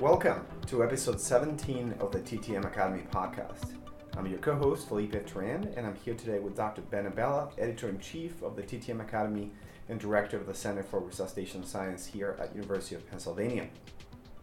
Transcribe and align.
Welcome 0.00 0.46
to 0.68 0.84
episode 0.84 1.20
17 1.20 1.96
of 1.98 2.12
the 2.12 2.20
TTM 2.20 2.64
Academy 2.64 3.02
podcast. 3.10 3.72
I'm 4.16 4.28
your 4.28 4.38
co 4.38 4.54
host, 4.54 4.86
Felipe 4.86 5.26
Tran, 5.26 5.76
and 5.76 5.84
I'm 5.84 5.96
here 5.96 6.14
today 6.14 6.38
with 6.38 6.54
Dr. 6.54 6.82
Ben 6.82 7.06
Abella, 7.06 7.50
editor 7.58 7.88
in 7.88 7.98
chief 7.98 8.40
of 8.42 8.54
the 8.54 8.62
TTM 8.62 9.00
Academy 9.00 9.50
and 9.88 9.98
director 9.98 10.36
of 10.36 10.46
the 10.46 10.54
Center 10.54 10.84
for 10.84 11.00
Resuscitation 11.00 11.64
Science 11.64 12.06
here 12.06 12.36
at 12.38 12.54
University 12.54 12.94
of 12.94 13.10
Pennsylvania. 13.10 13.66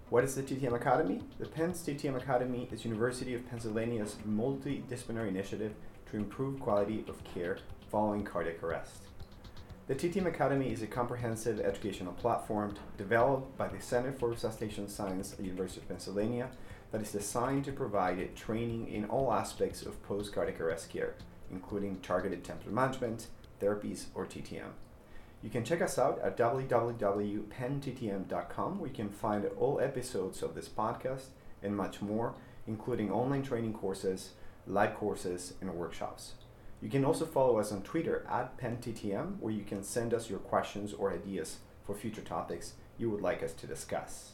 What 0.10 0.25
is 0.25 0.36
the 0.36 0.43
TTM 0.43 0.73
Academy? 0.73 1.21
The 1.39 1.47
Penn's 1.47 1.82
TTM 1.82 2.18
Academy 2.18 2.68
is 2.69 2.83
University 2.83 3.33
of 3.33 3.50
Pennsylvania's 3.50 4.18
multidisciplinary 4.28 5.29
initiative 5.29 5.74
to 6.11 6.18
improve 6.18 6.60
quality 6.60 7.06
of 7.07 7.24
care 7.24 7.60
following 7.89 8.25
cardiac 8.25 8.61
arrest. 8.61 9.04
The 9.88 9.94
TTM 9.94 10.25
Academy 10.25 10.71
is 10.71 10.82
a 10.82 10.88
comprehensive 10.88 11.60
educational 11.60 12.14
platform 12.14 12.74
developed 12.98 13.56
by 13.56 13.68
the 13.68 13.80
Center 13.80 14.11
for 14.11 14.30
Resuscitation 14.30 14.89
Science 14.89 15.34
at 15.34 15.46
University 15.46 15.82
of 15.82 15.88
Pennsylvania 15.88 16.50
that 16.92 17.02
is 17.02 17.11
designed 17.11 17.66
to 17.66 17.71
provide 17.71 18.36
training 18.36 18.88
in 18.88 19.06
all 19.06 19.32
aspects 19.32 19.84
of 19.84 20.02
post 20.02 20.34
cardiac 20.34 20.60
arrest 20.60 20.89
care, 20.89 21.14
including 21.52 22.00
targeted 22.00 22.44
temperature 22.44 22.71
management, 22.71 23.28
therapies, 23.61 24.06
or 24.16 24.25
TTM. 24.25 24.71
You 25.44 25.52
can 25.52 25.64
check 25.64 25.84
us 25.84 26.00
out 26.00 26.20
at 26.24 26.36
www.pennttm.com 26.36 28.80
where 28.80 28.89
you 28.89 28.96
can 28.96 29.10
find 29.10 29.46
all 29.60 29.80
episodes 29.80 30.42
of 30.42 30.56
this 30.56 30.68
podcast 30.68 31.28
and 31.61 31.78
much 31.78 32.02
more, 32.02 32.33
including 32.66 33.11
online 33.11 33.44
training 33.44 33.73
courses, 33.73 34.31
live 34.66 34.95
courses, 34.95 35.53
and 35.61 35.75
workshops. 35.75 36.31
You 36.86 36.92
can 36.92 37.03
also 37.03 37.25
follow 37.25 37.58
us 37.58 37.72
on 37.72 37.81
Twitter 37.81 38.23
at 38.30 38.59
PennTTM, 38.59 39.39
where 39.39 39.52
you 39.52 39.64
can 39.64 39.81
send 39.81 40.14
us 40.14 40.30
your 40.30 40.38
questions 40.38 40.94
or 40.94 41.11
ideas 41.11 41.58
for 41.83 41.95
future 41.95 42.22
topics 42.22 42.73
you 43.00 43.09
would 43.09 43.22
like 43.22 43.42
us 43.42 43.53
to 43.53 43.66
discuss. 43.66 44.33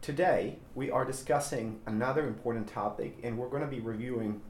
Today, 0.00 0.56
we 0.74 0.90
are 0.90 1.04
discussing 1.04 1.78
another 1.86 2.26
important 2.26 2.66
topic, 2.66 3.16
and 3.22 3.38
we're 3.38 3.48
going 3.48 3.62
to 3.62 3.68
be 3.68 3.78
reviewing 3.78 4.40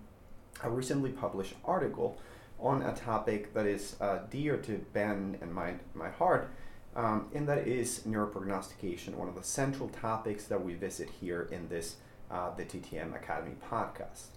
a 0.63 0.71
recently 0.71 1.11
published 1.11 1.53
article 1.67 2.19
on 2.59 2.81
a 2.81 2.95
topic 2.95 3.53
that 3.53 3.67
is 3.67 3.95
uh, 4.01 4.21
dear 4.31 4.57
to 4.57 4.83
Ben 4.95 5.37
and 5.43 5.53
my, 5.53 5.75
my 5.93 6.09
heart, 6.09 6.49
um, 6.97 7.29
and 7.35 7.47
that 7.47 7.69
is 7.69 8.05
neuroprognostication, 8.09 9.17
one 9.17 9.29
of 9.29 9.35
the 9.35 9.43
central 9.43 9.91
topics 9.91 10.45
that 10.45 10.65
we 10.65 10.73
visit 10.73 11.11
here 11.21 11.47
in 11.53 11.69
this 11.69 11.97
uh, 12.31 12.55
the 12.57 12.65
TTM 12.65 13.15
Academy 13.15 13.57
podcast. 13.71 14.29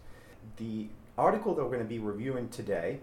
The 0.57 0.89
article 1.17 1.55
that 1.55 1.63
we're 1.63 1.69
going 1.69 1.83
to 1.83 1.87
be 1.87 1.99
reviewing 1.99 2.49
today 2.49 2.99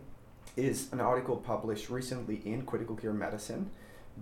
is 0.57 0.93
an 0.93 1.01
article 1.01 1.37
published 1.37 1.89
recently 1.89 2.43
in 2.45 2.63
Critical 2.67 2.95
Care 2.95 3.15
Medicine 3.15 3.71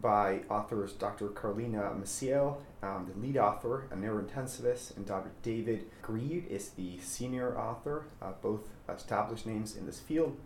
by 0.00 0.42
authors 0.48 0.92
Dr. 0.92 1.28
Carolina 1.30 1.90
Maciel, 2.00 2.58
um, 2.84 3.10
the 3.12 3.20
lead 3.20 3.36
author, 3.36 3.86
a 3.90 3.96
neurointensivist, 3.96 4.96
and 4.96 5.04
Dr. 5.04 5.32
David 5.42 5.86
Greer 6.02 6.44
is 6.48 6.70
the 6.70 6.98
senior 7.00 7.58
author, 7.58 8.04
uh, 8.22 8.30
both 8.40 8.68
established 8.88 9.46
names 9.46 9.74
in 9.74 9.86
this 9.86 9.98
field. 9.98 10.36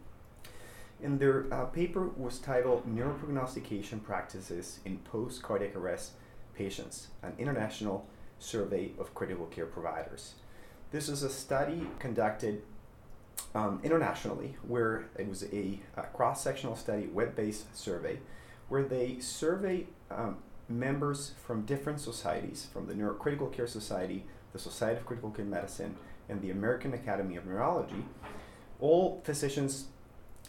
And 1.02 1.20
their 1.20 1.52
uh, 1.52 1.66
paper 1.66 2.08
was 2.16 2.38
titled 2.38 2.86
Neuroprognostication 2.86 4.02
Practices 4.02 4.80
in 4.86 4.98
Post 4.98 5.42
Cardiac 5.42 5.76
Arrest 5.76 6.12
Patients, 6.56 7.08
an 7.22 7.34
international 7.38 8.06
survey 8.38 8.92
of 8.98 9.14
critical 9.14 9.44
care 9.46 9.66
providers. 9.66 10.34
This 10.92 11.10
is 11.10 11.22
a 11.22 11.28
study 11.28 11.86
conducted 11.98 12.62
um, 13.54 13.80
internationally, 13.82 14.56
where 14.66 15.06
it 15.18 15.28
was 15.28 15.44
a, 15.44 15.80
a 15.96 16.02
cross 16.02 16.42
sectional 16.42 16.76
study, 16.76 17.06
web 17.06 17.34
based 17.36 17.76
survey, 17.76 18.18
where 18.68 18.82
they 18.82 19.18
survey 19.20 19.86
um, 20.10 20.38
members 20.68 21.32
from 21.44 21.62
different 21.62 22.00
societies, 22.00 22.68
from 22.72 22.86
the 22.86 22.94
Neurocritical 22.94 23.52
Care 23.52 23.66
Society, 23.66 24.24
the 24.52 24.58
Society 24.58 24.98
of 24.98 25.06
Critical 25.06 25.30
Care 25.30 25.44
Medicine, 25.44 25.96
and 26.28 26.40
the 26.40 26.50
American 26.50 26.94
Academy 26.94 27.36
of 27.36 27.46
Neurology, 27.46 28.04
all 28.80 29.20
physicians 29.24 29.86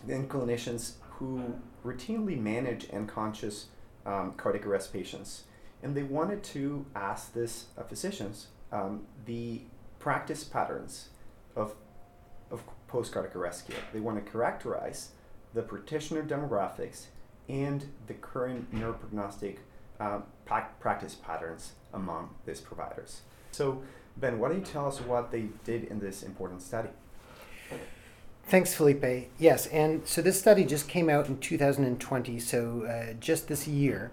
and 0.07 0.29
clinicians 0.29 0.94
who 1.17 1.56
routinely 1.84 2.40
manage 2.40 2.90
unconscious 2.90 3.67
um, 4.06 4.34
cardiac 4.38 4.66
arrest 4.66 4.91
patients. 4.94 5.44
And 5.84 5.96
they 5.96 6.03
wanted 6.03 6.44
to 6.44 6.85
ask 6.96 7.34
this 7.34 7.66
uh, 7.78 7.84
physicians 7.84 8.47
um, 8.72 9.03
the 9.25 9.62
practice 10.00 10.44
patterns 10.44 11.09
of, 11.56 11.75
of 12.85 12.91
post 12.91 13.12
cardiac 13.12 13.35
arrest 13.35 13.68
care. 13.68 13.78
They 13.94 14.00
want 14.00 14.23
to 14.23 14.31
characterize 14.31 15.09
the 15.53 15.62
practitioner 15.62 16.23
demographics 16.23 17.06
and 17.47 17.85
the 18.07 18.13
current 18.16 18.73
neuroprognostic 18.73 19.57
uh, 20.00 20.19
practice 20.79 21.16
patterns 21.16 21.73
among 21.94 22.29
these 22.46 22.59
providers. 22.59 23.22
So, 23.51 23.81
Ben, 24.18 24.40
why 24.40 24.50
don't 24.50 24.59
you 24.59 24.66
tell 24.66 24.88
us 24.88 25.00
what 25.00 25.31
they 25.31 25.47
did 25.63 25.85
in 25.85 26.00
this 26.00 26.23
important 26.23 26.62
study? 26.62 26.90
Thanks, 28.47 28.75
Felipe. 28.75 29.31
Yes, 29.40 29.66
and 29.67 30.07
so 30.07 30.22
this 30.22 30.40
study 30.40 30.66
just 30.66 30.88
came 30.88 31.09
out 31.09 31.28
in 31.28 31.40
2020, 31.40 32.40
so 32.40 32.84
uh, 32.84 33.13
just 33.13 33.47
this 33.47 33.67
year, 33.67 34.12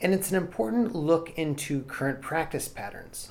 and 0.00 0.14
it's 0.14 0.30
an 0.30 0.36
important 0.36 0.94
look 0.94 1.36
into 1.36 1.82
current 1.82 2.20
practice 2.20 2.68
patterns. 2.68 3.30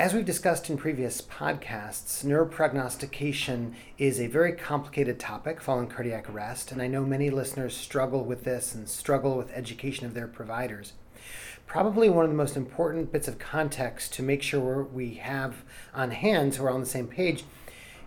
As 0.00 0.14
we've 0.14 0.24
discussed 0.24 0.70
in 0.70 0.78
previous 0.78 1.20
podcasts, 1.20 2.24
neuroprognostication 2.24 3.74
is 3.98 4.18
a 4.18 4.28
very 4.28 4.52
complicated 4.52 5.20
topic 5.20 5.60
following 5.60 5.88
cardiac 5.88 6.30
arrest, 6.30 6.72
and 6.72 6.80
I 6.80 6.86
know 6.86 7.04
many 7.04 7.28
listeners 7.28 7.76
struggle 7.76 8.24
with 8.24 8.44
this 8.44 8.74
and 8.74 8.88
struggle 8.88 9.36
with 9.36 9.52
education 9.52 10.06
of 10.06 10.14
their 10.14 10.26
providers. 10.26 10.94
Probably 11.66 12.08
one 12.08 12.24
of 12.24 12.30
the 12.30 12.36
most 12.38 12.56
important 12.56 13.12
bits 13.12 13.28
of 13.28 13.38
context 13.38 14.14
to 14.14 14.22
make 14.22 14.40
sure 14.40 14.84
we 14.84 15.16
have 15.16 15.56
on 15.92 16.12
hand 16.12 16.54
so 16.54 16.62
we're 16.62 16.70
on 16.70 16.80
the 16.80 16.86
same 16.86 17.06
page 17.06 17.44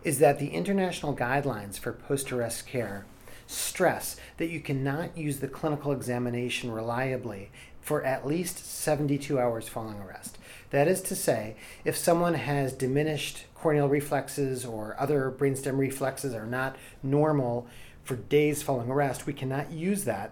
is 0.03 0.17
that 0.17 0.39
the 0.39 0.49
international 0.49 1.15
guidelines 1.15 1.77
for 1.77 1.93
post 1.93 2.31
arrest 2.31 2.65
care 2.65 3.05
stress 3.45 4.15
that 4.37 4.49
you 4.49 4.59
cannot 4.59 5.15
use 5.15 5.41
the 5.41 5.47
clinical 5.47 5.91
examination 5.91 6.71
reliably 6.71 7.51
for 7.81 8.03
at 8.03 8.25
least 8.25 8.65
72 8.65 9.39
hours 9.39 9.67
following 9.67 9.99
arrest. 9.99 10.39
That 10.73 10.87
is 10.87 11.03
to 11.03 11.15
say, 11.15 11.55
if 11.85 11.95
someone 11.95 12.33
has 12.33 12.73
diminished 12.73 13.45
corneal 13.53 13.87
reflexes 13.87 14.65
or 14.65 14.95
other 14.99 15.29
brainstem 15.29 15.77
reflexes 15.77 16.33
are 16.33 16.47
not 16.47 16.77
normal 17.03 17.67
for 18.03 18.15
days 18.15 18.63
following 18.63 18.89
arrest, 18.89 19.27
we 19.27 19.33
cannot 19.33 19.71
use 19.71 20.05
that 20.05 20.31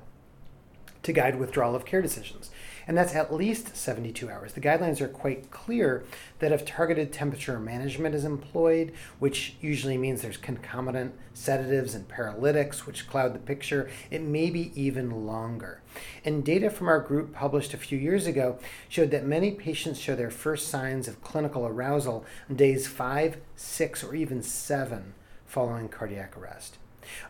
to 1.03 1.13
guide 1.13 1.39
withdrawal 1.39 1.75
of 1.75 1.85
care 1.85 2.01
decisions 2.01 2.51
and 2.87 2.97
that's 2.97 3.15
at 3.15 3.33
least 3.33 3.75
72 3.75 4.29
hours. 4.29 4.53
The 4.53 4.61
guidelines 4.61 5.01
are 5.01 5.07
quite 5.07 5.51
clear 5.51 6.03
that 6.39 6.51
if 6.51 6.65
targeted 6.65 7.13
temperature 7.13 7.59
management 7.59 8.15
is 8.15 8.25
employed, 8.25 8.91
which 9.19 9.55
usually 9.61 9.97
means 9.97 10.21
there's 10.21 10.37
concomitant 10.37 11.13
sedatives 11.33 11.95
and 11.95 12.07
paralytics, 12.07 12.85
which 12.85 13.07
cloud 13.07 13.33
the 13.33 13.39
picture, 13.39 13.89
it 14.09 14.21
may 14.21 14.49
be 14.49 14.71
even 14.75 15.25
longer. 15.25 15.81
And 16.25 16.43
data 16.43 16.69
from 16.69 16.87
our 16.87 16.99
group 16.99 17.33
published 17.33 17.73
a 17.73 17.77
few 17.77 17.97
years 17.97 18.27
ago 18.27 18.59
showed 18.89 19.11
that 19.11 19.25
many 19.25 19.51
patients 19.51 19.99
show 19.99 20.15
their 20.15 20.31
first 20.31 20.67
signs 20.67 21.07
of 21.07 21.21
clinical 21.21 21.65
arousal 21.65 22.25
on 22.49 22.55
days 22.55 22.87
5, 22.87 23.37
6, 23.55 24.03
or 24.03 24.15
even 24.15 24.41
7 24.43 25.13
following 25.45 25.89
cardiac 25.89 26.37
arrest. 26.37 26.77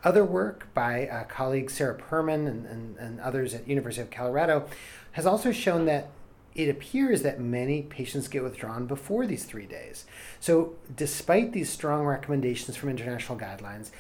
Other 0.04 0.24
work 0.24 0.68
by 0.74 1.08
uh, 1.08 1.24
colleague 1.26 1.70
Sarah 1.70 1.98
Perman 1.98 2.48
and, 2.48 2.66
and, 2.66 2.98
and 2.98 3.20
others 3.20 3.54
at 3.54 3.68
University 3.68 4.02
of 4.02 4.12
Colorado 4.12 4.68
has 5.14 5.26
also 5.26 5.52
shown 5.52 5.86
that 5.86 6.10
it 6.54 6.70
appears 6.70 7.22
that 7.22 7.40
many 7.40 7.82
patients 7.84 8.28
get 8.28 8.44
withdrawn 8.44 8.86
before 8.86 9.26
these 9.26 9.46
three 9.46 9.66
days. 9.66 10.06
So, 10.40 10.76
despite 10.96 11.54
these 11.54 11.70
strong 11.70 12.06
recommendations 12.06 12.76
from 12.76 12.90
international 12.90 13.38
guidelines, 13.38 13.92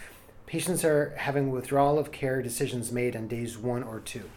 patients 0.47 0.83
are 0.83 1.13
having 1.17 1.49
withdrawal 1.49 1.97
of 1.97 2.11
care 2.11 2.41
decisions 2.41 2.91
made 2.91 3.15
on 3.15 3.27
days 3.27 3.57
one 3.57 3.83
or 3.83 4.01
two. 4.01 4.29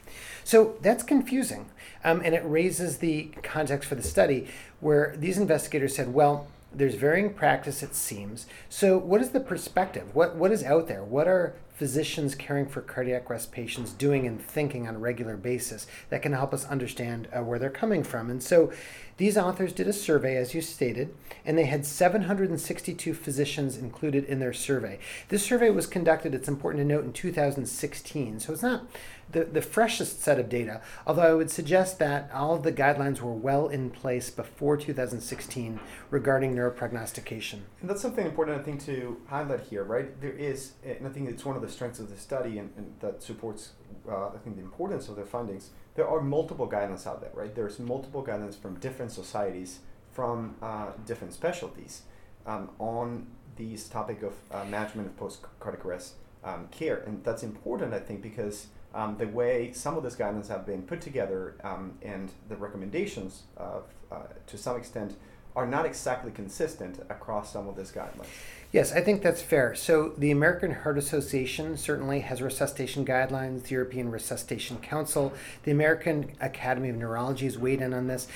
So, 0.45 0.77
that's 0.81 1.03
confusing. 1.03 1.71
Um, 2.05 2.23
and 2.25 2.35
it 2.35 2.43
raises 2.45 2.99
the 2.99 3.31
context 3.43 3.89
for 3.89 3.97
the 3.97 4.03
study 4.03 4.47
where 4.79 5.17
these 5.19 5.39
investigators 5.39 5.97
said, 5.97 6.15
well, 6.15 6.47
there's 6.75 6.95
varying 6.95 7.33
practice, 7.33 7.83
it 7.83 7.95
seems. 7.95 8.47
So, 8.69 8.99
what 8.99 9.21
is 9.21 9.31
the 9.31 9.41
perspective? 9.41 10.15
What 10.15 10.37
what 10.37 10.53
is 10.53 10.63
out 10.63 10.89
there? 10.89 11.05
What 11.05 11.29
are 11.29 11.57
physicians 11.75 12.37
caring 12.37 12.67
for 12.67 12.81
cardiac 12.81 13.29
arrest 13.29 13.51
patients 13.51 13.93
doing 13.93 14.27
and 14.27 14.41
thinking 14.41 14.87
on 14.87 14.95
a 14.95 14.99
regular 14.99 15.37
basis 15.37 15.89
that 16.09 16.23
can 16.23 16.33
help 16.33 16.55
us 16.55 16.65
understand 16.67 17.27
uh, 17.37 17.43
where 17.43 17.59
they're 17.59 17.71
coming 17.71 18.05
from? 18.05 18.31
And 18.31 18.43
so, 18.43 18.73
these 19.17 19.37
authors 19.37 19.73
did 19.73 19.87
a 19.87 19.93
survey, 19.93 20.37
as 20.37 20.55
you 20.55 20.61
stated, 20.61 21.15
and 21.45 21.57
they 21.57 21.67
had 21.67 21.87
762 21.87 23.15
physicians 23.15 23.77
included 23.77 24.25
in 24.25 24.41
their 24.41 24.53
survey. 24.53 24.99
This 25.29 25.45
survey 25.45 25.71
was 25.71 25.87
conducted, 25.87 26.35
it's 26.35 26.49
important 26.49 26.81
to 26.81 26.95
note, 26.95 27.05
in 27.05 27.13
2016. 27.13 28.41
So 28.41 28.53
it's 28.53 28.63
not 28.63 28.87
the, 29.31 29.45
the 29.45 29.63
freshest 29.63 30.23
set 30.23 30.39
of 30.39 30.49
data, 30.49 30.81
although 31.07 31.23
I 31.23 31.35
would 31.35 31.51
suggest 31.51 31.99
that 31.99 32.31
all 32.33 32.55
of 32.55 32.63
the 32.63 32.73
guidelines 32.73 33.21
were 33.21 33.33
well 33.33 33.69
in 33.69 33.91
place 33.91 34.31
before 34.31 34.77
2016 34.77 35.81
regarding 36.11 36.55
neuroprognostication. 36.55 37.61
And 37.81 37.91
that's 37.91 38.03
something 38.03 38.27
important, 38.27 38.61
I 38.61 38.63
think, 38.63 38.85
to 38.87 39.21
highlight 39.27 39.61
here, 39.61 39.85
right? 39.85 40.21
There 40.21 40.33
is, 40.33 40.73
and 40.85 41.07
I 41.07 41.11
think 41.11 41.29
it's 41.29 41.45
one 41.45 41.57
of 41.57 41.63
the 41.63 41.69
strengths 41.69 41.99
of 41.99 42.11
the 42.11 42.17
study 42.17 42.59
and, 42.59 42.71
and 42.77 42.95
that 43.01 43.23
supports, 43.23 43.73
uh, 44.09 44.29
I 44.29 44.39
think, 44.43 44.57
the 44.57 44.63
importance 44.63 45.09
of 45.09 45.17
the 45.17 45.25
findings. 45.25 45.71
There 45.95 46.09
are 46.09 46.21
multiple 46.21 46.69
guidelines 46.69 47.07
out 47.07 47.21
there, 47.21 47.31
right? 47.35 47.55
There's 47.55 47.79
multiple 47.79 48.25
guidelines 48.25 48.57
from 48.57 48.79
different 48.81 49.13
societies 49.13 49.81
from 50.15 50.55
uh, 50.63 50.93
different 51.07 51.35
specialties 51.35 52.03
um, 52.47 52.71
on 52.79 53.27
this 53.57 53.89
topic 53.89 54.23
of 54.23 54.33
uh, 54.51 54.65
management 54.65 55.09
of 55.09 55.17
post 55.17 55.41
cardiac 55.61 55.85
arrest 55.85 56.15
um, 56.45 56.69
care. 56.71 57.03
And 57.07 57.23
that's 57.25 57.43
important, 57.43 57.93
I 57.93 57.99
think, 57.99 58.23
because 58.23 58.69
um, 58.95 59.17
the 59.19 59.27
way 59.27 59.73
some 59.73 59.97
of 59.97 60.05
these 60.05 60.17
guidelines 60.17 60.49
have 60.49 60.65
been 60.65 60.83
put 60.83 61.01
together 61.01 61.57
um, 61.65 61.99
and 62.03 62.31
the 62.49 62.57
recommendations, 62.57 63.43
of, 63.57 63.85
uh, 64.11 64.23
to 64.47 64.57
some 64.57 64.77
extent, 64.77 65.17
are 65.57 65.67
not 65.67 65.87
exactly 65.87 66.33
consistent 66.33 67.01
across 67.11 67.53
some 67.53 67.69
of 67.69 67.77
these 67.77 67.93
guidelines. 67.93 68.27
Yes, 68.73 68.93
I 68.93 69.01
think 69.01 69.23
that's 69.23 69.41
fair. 69.41 69.75
So, 69.77 70.15
the 70.19 70.33
American 70.33 70.73
Heart 70.73 70.99
Association 70.99 71.77
certainly 71.77 72.21
has 72.21 72.43
resuscitation 72.43 73.05
guidelines, 73.05 73.63
the 73.63 73.71
European 73.71 74.11
Resuscitation 74.11 74.79
Council, 74.79 75.33
the 75.63 75.71
American 75.71 76.33
Academy 76.41 76.89
of 76.89 76.97
Neurology 76.97 77.45
has 77.45 77.57
weighed 77.57 77.81
in 77.81 77.95
on 77.95 78.09
this. 78.09 78.27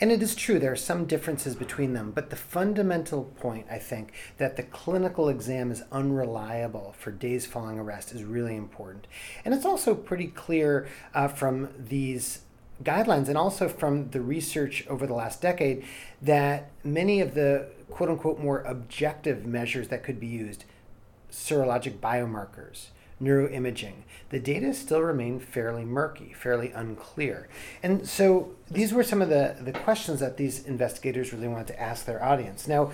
And 0.00 0.12
it 0.12 0.22
is 0.22 0.36
true, 0.36 0.60
there 0.60 0.70
are 0.70 0.76
some 0.76 1.06
differences 1.06 1.56
between 1.56 1.92
them, 1.92 2.12
but 2.12 2.30
the 2.30 2.36
fundamental 2.36 3.24
point, 3.24 3.66
I 3.68 3.78
think, 3.78 4.12
that 4.36 4.56
the 4.56 4.62
clinical 4.62 5.28
exam 5.28 5.72
is 5.72 5.82
unreliable 5.90 6.94
for 6.96 7.10
days 7.10 7.46
following 7.46 7.80
arrest 7.80 8.12
is 8.12 8.22
really 8.22 8.54
important. 8.54 9.08
And 9.44 9.52
it's 9.52 9.64
also 9.64 9.96
pretty 9.96 10.28
clear 10.28 10.86
uh, 11.14 11.26
from 11.26 11.70
these 11.76 12.42
guidelines 12.84 13.26
and 13.28 13.36
also 13.36 13.68
from 13.68 14.10
the 14.10 14.20
research 14.20 14.86
over 14.88 15.04
the 15.04 15.14
last 15.14 15.42
decade 15.42 15.84
that 16.22 16.70
many 16.84 17.20
of 17.20 17.34
the 17.34 17.66
quote 17.90 18.08
unquote 18.08 18.38
more 18.38 18.60
objective 18.62 19.46
measures 19.46 19.88
that 19.88 20.04
could 20.04 20.20
be 20.20 20.28
used, 20.28 20.64
serologic 21.28 21.98
biomarkers, 21.98 22.88
neuroimaging, 23.20 23.94
the 24.30 24.38
data 24.38 24.72
still 24.74 25.02
remain 25.02 25.40
fairly 25.40 25.84
murky, 25.84 26.32
fairly 26.32 26.70
unclear. 26.72 27.48
And 27.82 28.08
so 28.08 28.50
these 28.70 28.92
were 28.92 29.02
some 29.02 29.22
of 29.22 29.28
the, 29.28 29.56
the 29.60 29.72
questions 29.72 30.20
that 30.20 30.36
these 30.36 30.64
investigators 30.64 31.32
really 31.32 31.48
wanted 31.48 31.68
to 31.68 31.80
ask 31.80 32.04
their 32.04 32.22
audience. 32.22 32.68
Now, 32.68 32.92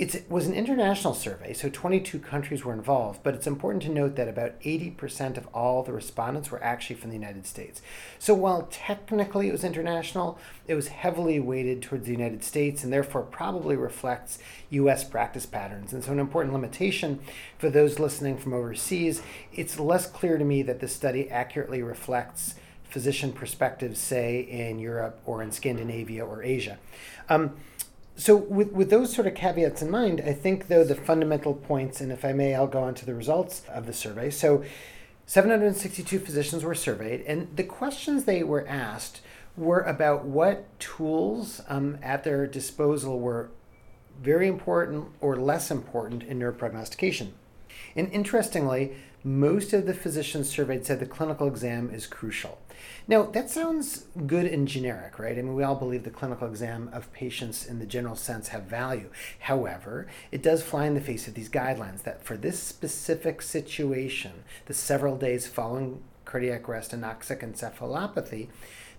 it 0.00 0.24
was 0.30 0.46
an 0.46 0.54
international 0.54 1.12
survey, 1.12 1.52
so 1.52 1.68
22 1.68 2.20
countries 2.20 2.64
were 2.64 2.72
involved, 2.72 3.22
but 3.22 3.34
it's 3.34 3.46
important 3.46 3.82
to 3.82 3.90
note 3.90 4.16
that 4.16 4.28
about 4.28 4.58
80% 4.62 5.36
of 5.36 5.46
all 5.48 5.82
the 5.82 5.92
respondents 5.92 6.50
were 6.50 6.62
actually 6.64 6.96
from 6.96 7.10
the 7.10 7.16
United 7.16 7.46
States. 7.46 7.82
So 8.18 8.32
while 8.32 8.66
technically 8.70 9.48
it 9.48 9.52
was 9.52 9.62
international, 9.62 10.38
it 10.66 10.74
was 10.74 10.88
heavily 10.88 11.38
weighted 11.38 11.82
towards 11.82 12.06
the 12.06 12.12
United 12.12 12.42
States 12.42 12.82
and 12.82 12.90
therefore 12.90 13.20
probably 13.20 13.76
reflects 13.76 14.38
US 14.70 15.04
practice 15.04 15.44
patterns. 15.44 15.92
And 15.92 16.02
so, 16.02 16.12
an 16.12 16.18
important 16.18 16.54
limitation 16.54 17.20
for 17.58 17.68
those 17.68 17.98
listening 17.98 18.38
from 18.38 18.54
overseas, 18.54 19.20
it's 19.52 19.78
less 19.78 20.06
clear 20.06 20.38
to 20.38 20.44
me 20.46 20.62
that 20.62 20.80
this 20.80 20.94
study 20.94 21.28
accurately 21.28 21.82
reflects 21.82 22.54
physician 22.84 23.32
perspectives, 23.34 24.00
say 24.00 24.40
in 24.40 24.78
Europe 24.78 25.20
or 25.26 25.42
in 25.42 25.52
Scandinavia 25.52 26.24
or 26.24 26.42
Asia. 26.42 26.78
Um, 27.28 27.56
so 28.20 28.36
with, 28.36 28.70
with 28.72 28.90
those 28.90 29.14
sort 29.14 29.26
of 29.26 29.34
caveats 29.34 29.80
in 29.80 29.90
mind, 29.90 30.22
I 30.26 30.34
think 30.34 30.68
though 30.68 30.84
the 30.84 30.94
fundamental 30.94 31.54
points, 31.54 32.02
and 32.02 32.12
if 32.12 32.22
I 32.22 32.32
may, 32.32 32.54
I'll 32.54 32.66
go 32.66 32.82
on 32.82 32.94
to 32.96 33.06
the 33.06 33.14
results 33.14 33.62
of 33.70 33.86
the 33.86 33.94
survey. 33.94 34.28
So 34.28 34.62
762 35.24 36.18
physicians 36.18 36.62
were 36.62 36.74
surveyed, 36.74 37.22
and 37.22 37.48
the 37.56 37.64
questions 37.64 38.24
they 38.24 38.42
were 38.42 38.66
asked 38.68 39.22
were 39.56 39.80
about 39.80 40.26
what 40.26 40.78
tools 40.78 41.62
um, 41.66 41.96
at 42.02 42.22
their 42.24 42.46
disposal 42.46 43.18
were 43.18 43.48
very 44.20 44.48
important 44.48 45.08
or 45.22 45.36
less 45.36 45.70
important 45.70 46.22
in 46.22 46.38
neuroprognostication. 46.38 47.28
And 47.96 48.12
interestingly, 48.12 48.96
most 49.24 49.72
of 49.72 49.86
the 49.86 49.94
physicians 49.94 50.50
surveyed 50.50 50.84
said 50.84 51.00
the 51.00 51.06
clinical 51.06 51.48
exam 51.48 51.88
is 51.90 52.06
crucial. 52.06 52.58
Now, 53.08 53.22
that 53.24 53.50
sounds 53.50 54.06
good 54.26 54.46
and 54.46 54.68
generic, 54.68 55.18
right? 55.18 55.38
I 55.38 55.42
mean, 55.42 55.54
we 55.54 55.62
all 55.62 55.74
believe 55.74 56.04
the 56.04 56.10
clinical 56.10 56.46
exam 56.46 56.90
of 56.92 57.12
patients 57.12 57.66
in 57.66 57.78
the 57.78 57.86
general 57.86 58.16
sense 58.16 58.48
have 58.48 58.64
value. 58.64 59.10
However, 59.40 60.06
it 60.30 60.42
does 60.42 60.62
fly 60.62 60.86
in 60.86 60.94
the 60.94 61.00
face 61.00 61.26
of 61.28 61.34
these 61.34 61.48
guidelines 61.48 62.02
that 62.02 62.24
for 62.24 62.36
this 62.36 62.58
specific 62.58 63.42
situation, 63.42 64.44
the 64.66 64.74
several 64.74 65.16
days 65.16 65.46
following 65.46 66.02
cardiac 66.24 66.68
arrest 66.68 66.92
anoxic 66.92 67.42
encephalopathy, 67.42 68.48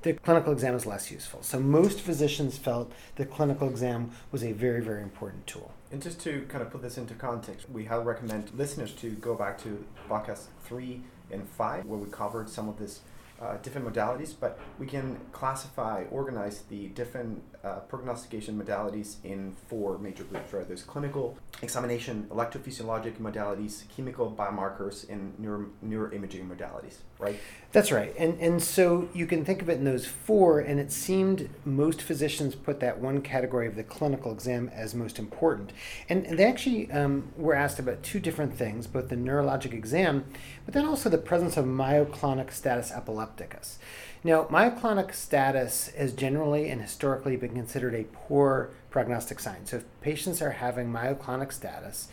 the 0.02 0.14
clinical 0.14 0.52
exam 0.52 0.74
is 0.76 0.86
less 0.86 1.12
useful. 1.12 1.44
So 1.44 1.60
most 1.60 2.02
physicians 2.02 2.58
felt 2.58 2.92
the 3.16 3.26
clinical 3.26 3.70
exam 3.70 4.12
was 4.32 4.44
a 4.44 4.52
very, 4.52 4.82
very 4.82 5.04
important 5.04 5.46
tool. 5.46 5.72
And 5.92 6.02
just 6.02 6.20
to 6.22 6.42
kind 6.50 6.64
of 6.64 6.72
put 6.72 6.82
this 6.82 6.98
into 6.98 7.14
context, 7.14 7.70
we 7.70 7.86
highly 7.86 8.06
recommend 8.06 8.52
listeners 8.56 8.94
to 8.94 9.12
go 9.12 9.36
back 9.36 9.62
to 9.64 9.86
podcast 10.10 10.46
three 10.64 11.02
and 11.30 11.48
five, 11.48 11.86
where 11.86 12.00
we 12.00 12.10
covered 12.10 12.50
some 12.50 12.68
of 12.68 12.80
this 12.80 13.02
uh, 13.42 13.58
different 13.58 13.92
modalities, 13.92 14.34
but 14.40 14.60
we 14.80 14.86
can 14.86 15.20
classify, 15.32 16.04
organize 16.12 16.62
the 16.70 16.88
different 16.90 17.44
uh, 17.64 17.76
prognostication 17.82 18.60
modalities 18.60 19.18
in 19.24 19.56
four 19.68 19.98
major 20.00 20.24
groups, 20.24 20.52
right? 20.52 20.68
There's 20.68 20.84
clinical 20.84 21.38
examination, 21.62 22.28
electrophysiologic 22.32 23.18
modalities, 23.18 23.84
chemical 23.96 24.32
biomarkers, 24.32 25.08
and 25.10 25.38
neuro, 25.38 25.68
neuroimaging 25.86 26.50
modalities, 26.50 26.98
right? 27.20 27.40
That's 27.72 27.92
right. 27.92 28.16
And, 28.18 28.40
and 28.40 28.62
so 28.62 29.10
you 29.14 29.28
can 29.28 29.46
think 29.46 29.62
of 29.62 29.70
it 29.70 29.78
in 29.78 29.86
those 29.86 30.08
four, 30.08 30.60
and 30.60 30.80
it 30.80 30.92
seemed 30.92 31.50
most 31.64 32.02
physicians 32.02 32.56
put 32.56 32.80
that 32.80 33.00
one 33.00 33.22
category 33.22 33.68
of 33.68 33.76
the 33.76 33.84
clinical 33.84 34.32
exam 34.32 34.72
as 34.74 34.96
most 34.96 35.20
important. 35.20 35.72
And 36.10 36.26
they 36.26 36.46
actually 36.46 36.92
um, 36.92 37.32
were 37.38 37.54
asked 37.54 37.78
about 37.78 38.02
two 38.02 38.20
different 38.20 38.56
things 38.56 38.88
both 38.88 39.10
the 39.10 39.16
neurologic 39.16 39.74
exam, 39.74 40.26
but 40.66 40.74
then 40.74 40.86
also 40.86 41.10
the 41.10 41.18
presence 41.18 41.58
of 41.58 41.66
myoclonic 41.66 42.52
status 42.52 42.92
epilepticus. 42.92 43.78
Now, 44.24 44.44
myoclonic 44.46 45.16
status 45.16 45.90
has 45.98 46.14
generally 46.14 46.70
and 46.70 46.80
historically 46.80 47.36
been 47.38 47.56
considered 47.56 47.96
a 47.96 48.04
poor 48.04 48.70
prognostic 48.92 49.40
sign. 49.40 49.66
So, 49.66 49.78
if 49.78 49.86
patients 50.02 50.44
are 50.44 50.52
having 50.52 50.92
myoclonic 50.92 51.52
status, 51.52 52.08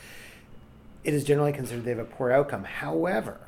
it 1.04 1.12
is 1.12 1.24
generally 1.24 1.52
considered 1.52 1.84
they 1.84 1.90
have 1.90 1.98
a 1.98 2.04
poor 2.04 2.32
outcome. 2.32 2.64
However, 2.64 3.40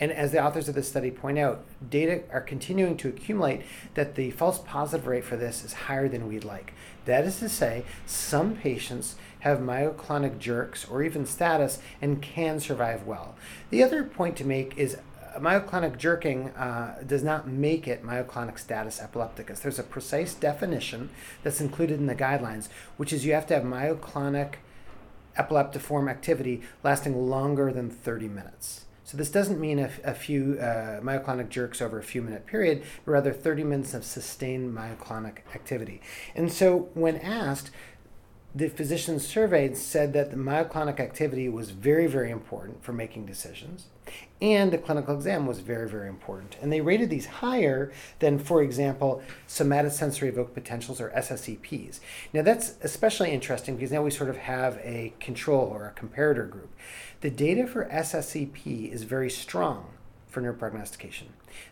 and 0.00 0.12
as 0.12 0.32
the 0.32 0.42
authors 0.42 0.68
of 0.68 0.74
this 0.74 0.88
study 0.88 1.10
point 1.10 1.38
out, 1.38 1.64
data 1.90 2.22
are 2.32 2.40
continuing 2.40 2.96
to 2.98 3.08
accumulate 3.08 3.62
that 3.94 4.14
the 4.14 4.30
false 4.30 4.58
positive 4.58 5.06
rate 5.06 5.24
for 5.24 5.36
this 5.36 5.64
is 5.64 5.72
higher 5.72 6.08
than 6.08 6.28
we'd 6.28 6.44
like. 6.44 6.72
That 7.04 7.24
is 7.24 7.38
to 7.40 7.48
say, 7.48 7.84
some 8.06 8.56
patients 8.56 9.16
have 9.40 9.58
myoclonic 9.58 10.38
jerks 10.38 10.88
or 10.88 11.02
even 11.02 11.26
status 11.26 11.80
and 12.00 12.22
can 12.22 12.60
survive 12.60 13.06
well. 13.06 13.34
The 13.70 13.82
other 13.82 14.04
point 14.04 14.36
to 14.36 14.46
make 14.46 14.76
is 14.78 14.96
myoclonic 15.38 15.98
jerking 15.98 16.50
uh, 16.50 17.02
does 17.06 17.22
not 17.22 17.46
make 17.48 17.86
it 17.86 18.04
myoclonic 18.04 18.58
status 18.58 19.00
epilepticus. 19.00 19.60
There's 19.60 19.78
a 19.78 19.84
precise 19.84 20.34
definition 20.34 21.10
that's 21.42 21.60
included 21.60 21.98
in 21.98 22.06
the 22.06 22.14
guidelines, 22.14 22.68
which 22.96 23.12
is 23.12 23.24
you 23.24 23.32
have 23.32 23.46
to 23.48 23.54
have 23.54 23.62
myoclonic 23.62 24.54
epileptiform 25.36 26.10
activity 26.10 26.62
lasting 26.82 27.28
longer 27.28 27.72
than 27.72 27.90
30 27.90 28.28
minutes. 28.28 28.84
So 29.04 29.16
this 29.16 29.30
doesn't 29.30 29.58
mean 29.58 29.78
a, 29.78 29.90
a 30.04 30.12
few 30.12 30.58
uh, 30.60 31.00
myoclonic 31.00 31.48
jerks 31.48 31.80
over 31.80 31.98
a 31.98 32.02
few 32.02 32.20
minute 32.20 32.46
period, 32.46 32.82
but 33.04 33.12
rather 33.12 33.32
30 33.32 33.64
minutes 33.64 33.94
of 33.94 34.04
sustained 34.04 34.76
myoclonic 34.76 35.38
activity. 35.54 36.02
And 36.34 36.52
so 36.52 36.90
when 36.92 37.16
asked, 37.16 37.70
the 38.54 38.68
physicians 38.68 39.26
surveyed 39.26 39.76
said 39.76 40.12
that 40.12 40.30
the 40.30 40.36
myoclonic 40.36 41.00
activity 41.00 41.48
was 41.48 41.70
very, 41.70 42.06
very 42.06 42.30
important 42.30 42.82
for 42.82 42.92
making 42.92 43.24
decisions, 43.24 43.86
and 44.40 44.72
the 44.72 44.78
clinical 44.78 45.14
exam 45.14 45.46
was 45.46 45.58
very, 45.60 45.88
very 45.88 46.08
important. 46.08 46.56
And 46.62 46.72
they 46.72 46.80
rated 46.80 47.10
these 47.10 47.26
higher 47.26 47.92
than, 48.20 48.38
for 48.38 48.62
example, 48.62 49.22
somatosensory 49.48 50.28
evoked 50.28 50.54
potentials 50.54 51.00
or 51.00 51.10
SSEPs. 51.10 52.00
Now, 52.32 52.42
that's 52.42 52.74
especially 52.82 53.30
interesting 53.30 53.76
because 53.76 53.90
now 53.90 54.02
we 54.02 54.10
sort 54.10 54.30
of 54.30 54.36
have 54.36 54.78
a 54.82 55.12
control 55.18 55.66
or 55.66 55.86
a 55.86 56.00
comparator 56.00 56.48
group. 56.48 56.70
The 57.20 57.30
data 57.30 57.66
for 57.66 57.86
SSEP 57.86 58.92
is 58.92 59.02
very 59.02 59.30
strong 59.30 59.86
for 60.28 60.40
neuroprognostication. 60.40 61.24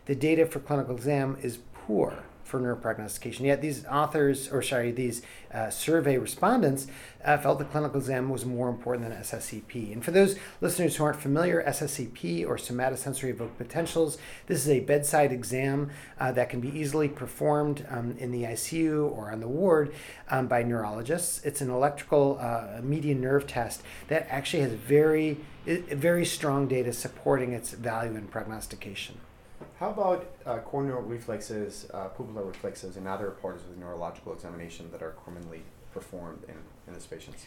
The 0.06 0.14
data 0.14 0.46
for 0.46 0.58
clinical 0.58 0.94
exam 0.94 1.36
is 1.40 1.58
poor 1.86 2.24
for 2.46 2.60
neuroprognostication. 2.60 3.40
Yet 3.40 3.60
these 3.60 3.84
authors, 3.86 4.50
or 4.50 4.62
sorry, 4.62 4.92
these 4.92 5.22
uh, 5.52 5.68
survey 5.68 6.16
respondents 6.16 6.86
uh, 7.24 7.36
felt 7.38 7.58
the 7.58 7.64
clinical 7.64 7.98
exam 7.98 8.28
was 8.28 8.46
more 8.46 8.68
important 8.68 9.08
than 9.08 9.18
SSEP. 9.18 9.92
And 9.92 10.04
for 10.04 10.12
those 10.12 10.38
listeners 10.60 10.96
who 10.96 11.04
aren't 11.04 11.20
familiar, 11.20 11.62
SSEP 11.66 12.46
or 12.46 12.56
somatosensory 12.56 13.30
evoked 13.30 13.58
potentials, 13.58 14.16
this 14.46 14.60
is 14.60 14.68
a 14.68 14.80
bedside 14.80 15.32
exam 15.32 15.90
uh, 16.20 16.30
that 16.32 16.48
can 16.48 16.60
be 16.60 16.68
easily 16.68 17.08
performed 17.08 17.84
um, 17.90 18.14
in 18.18 18.30
the 18.30 18.44
ICU 18.44 19.10
or 19.10 19.32
on 19.32 19.40
the 19.40 19.48
ward 19.48 19.92
um, 20.30 20.46
by 20.46 20.62
neurologists. 20.62 21.44
It's 21.44 21.60
an 21.60 21.70
electrical 21.70 22.38
uh, 22.40 22.80
median 22.80 23.20
nerve 23.20 23.48
test 23.48 23.82
that 24.06 24.26
actually 24.30 24.62
has 24.62 24.72
very, 24.72 25.38
very 25.64 26.24
strong 26.24 26.68
data 26.68 26.92
supporting 26.92 27.52
its 27.52 27.72
value 27.72 28.14
in 28.14 28.28
prognostication. 28.28 29.18
How 29.78 29.90
about 29.90 30.26
uh, 30.46 30.58
corneal 30.60 31.02
reflexes, 31.02 31.86
uh, 31.92 32.08
reflexes, 32.44 32.96
and 32.96 33.06
other 33.06 33.30
parts 33.30 33.62
of 33.62 33.74
the 33.74 33.76
neurological 33.76 34.32
examination 34.32 34.90
that 34.90 35.02
are 35.02 35.14
commonly 35.24 35.62
performed 35.92 36.44
in, 36.48 36.54
in 36.86 36.94
these 36.94 37.06
patients? 37.06 37.44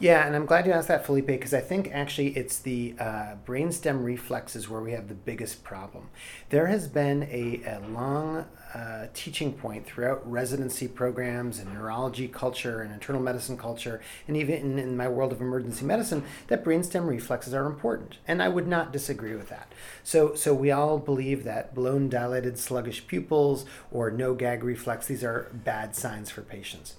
Yeah, 0.00 0.26
and 0.26 0.34
I'm 0.34 0.46
glad 0.46 0.64
you 0.64 0.72
asked 0.72 0.88
that, 0.88 1.04
Felipe, 1.04 1.26
because 1.26 1.52
I 1.52 1.60
think 1.60 1.90
actually 1.92 2.28
it's 2.28 2.58
the 2.58 2.94
uh, 2.98 3.34
brainstem 3.44 4.02
reflexes 4.02 4.66
where 4.66 4.80
we 4.80 4.92
have 4.92 5.08
the 5.08 5.14
biggest 5.14 5.62
problem. 5.62 6.08
There 6.48 6.68
has 6.68 6.88
been 6.88 7.24
a, 7.24 7.60
a 7.66 7.80
long 7.86 8.46
uh, 8.72 9.08
teaching 9.12 9.52
point 9.52 9.84
throughout 9.84 10.28
residency 10.28 10.88
programs 10.88 11.58
and 11.58 11.74
neurology 11.74 12.28
culture 12.28 12.80
and 12.80 12.94
internal 12.94 13.20
medicine 13.20 13.58
culture, 13.58 14.00
and 14.26 14.38
even 14.38 14.54
in, 14.54 14.78
in 14.78 14.96
my 14.96 15.06
world 15.06 15.32
of 15.32 15.42
emergency 15.42 15.84
medicine, 15.84 16.24
that 16.46 16.64
brainstem 16.64 17.06
reflexes 17.06 17.52
are 17.52 17.66
important. 17.66 18.16
And 18.26 18.42
I 18.42 18.48
would 18.48 18.66
not 18.66 18.94
disagree 18.94 19.34
with 19.34 19.50
that. 19.50 19.70
So, 20.02 20.34
so 20.34 20.54
we 20.54 20.70
all 20.70 20.98
believe 20.98 21.44
that 21.44 21.74
blown, 21.74 22.08
dilated, 22.08 22.58
sluggish 22.58 23.06
pupils 23.06 23.66
or 23.92 24.10
no 24.10 24.32
gag 24.32 24.64
reflex, 24.64 25.06
these 25.06 25.22
are 25.22 25.50
bad 25.52 25.94
signs 25.94 26.30
for 26.30 26.40
patients. 26.40 26.94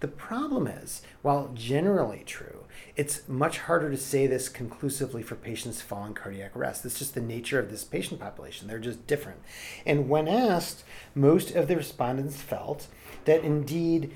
The 0.00 0.08
problem 0.08 0.66
is, 0.66 1.02
while 1.22 1.50
generally 1.54 2.22
true, 2.26 2.64
it's 2.96 3.28
much 3.28 3.58
harder 3.58 3.90
to 3.90 3.96
say 3.96 4.26
this 4.26 4.48
conclusively 4.48 5.22
for 5.22 5.34
patients 5.34 5.80
following 5.80 6.14
cardiac 6.14 6.56
arrest. 6.56 6.84
It's 6.84 6.98
just 6.98 7.14
the 7.14 7.20
nature 7.20 7.58
of 7.58 7.70
this 7.70 7.84
patient 7.84 8.20
population. 8.20 8.68
They're 8.68 8.78
just 8.78 9.06
different. 9.06 9.40
And 9.86 10.08
when 10.08 10.28
asked, 10.28 10.84
most 11.14 11.50
of 11.52 11.68
the 11.68 11.76
respondents 11.76 12.40
felt 12.40 12.88
that 13.24 13.42
indeed 13.42 14.12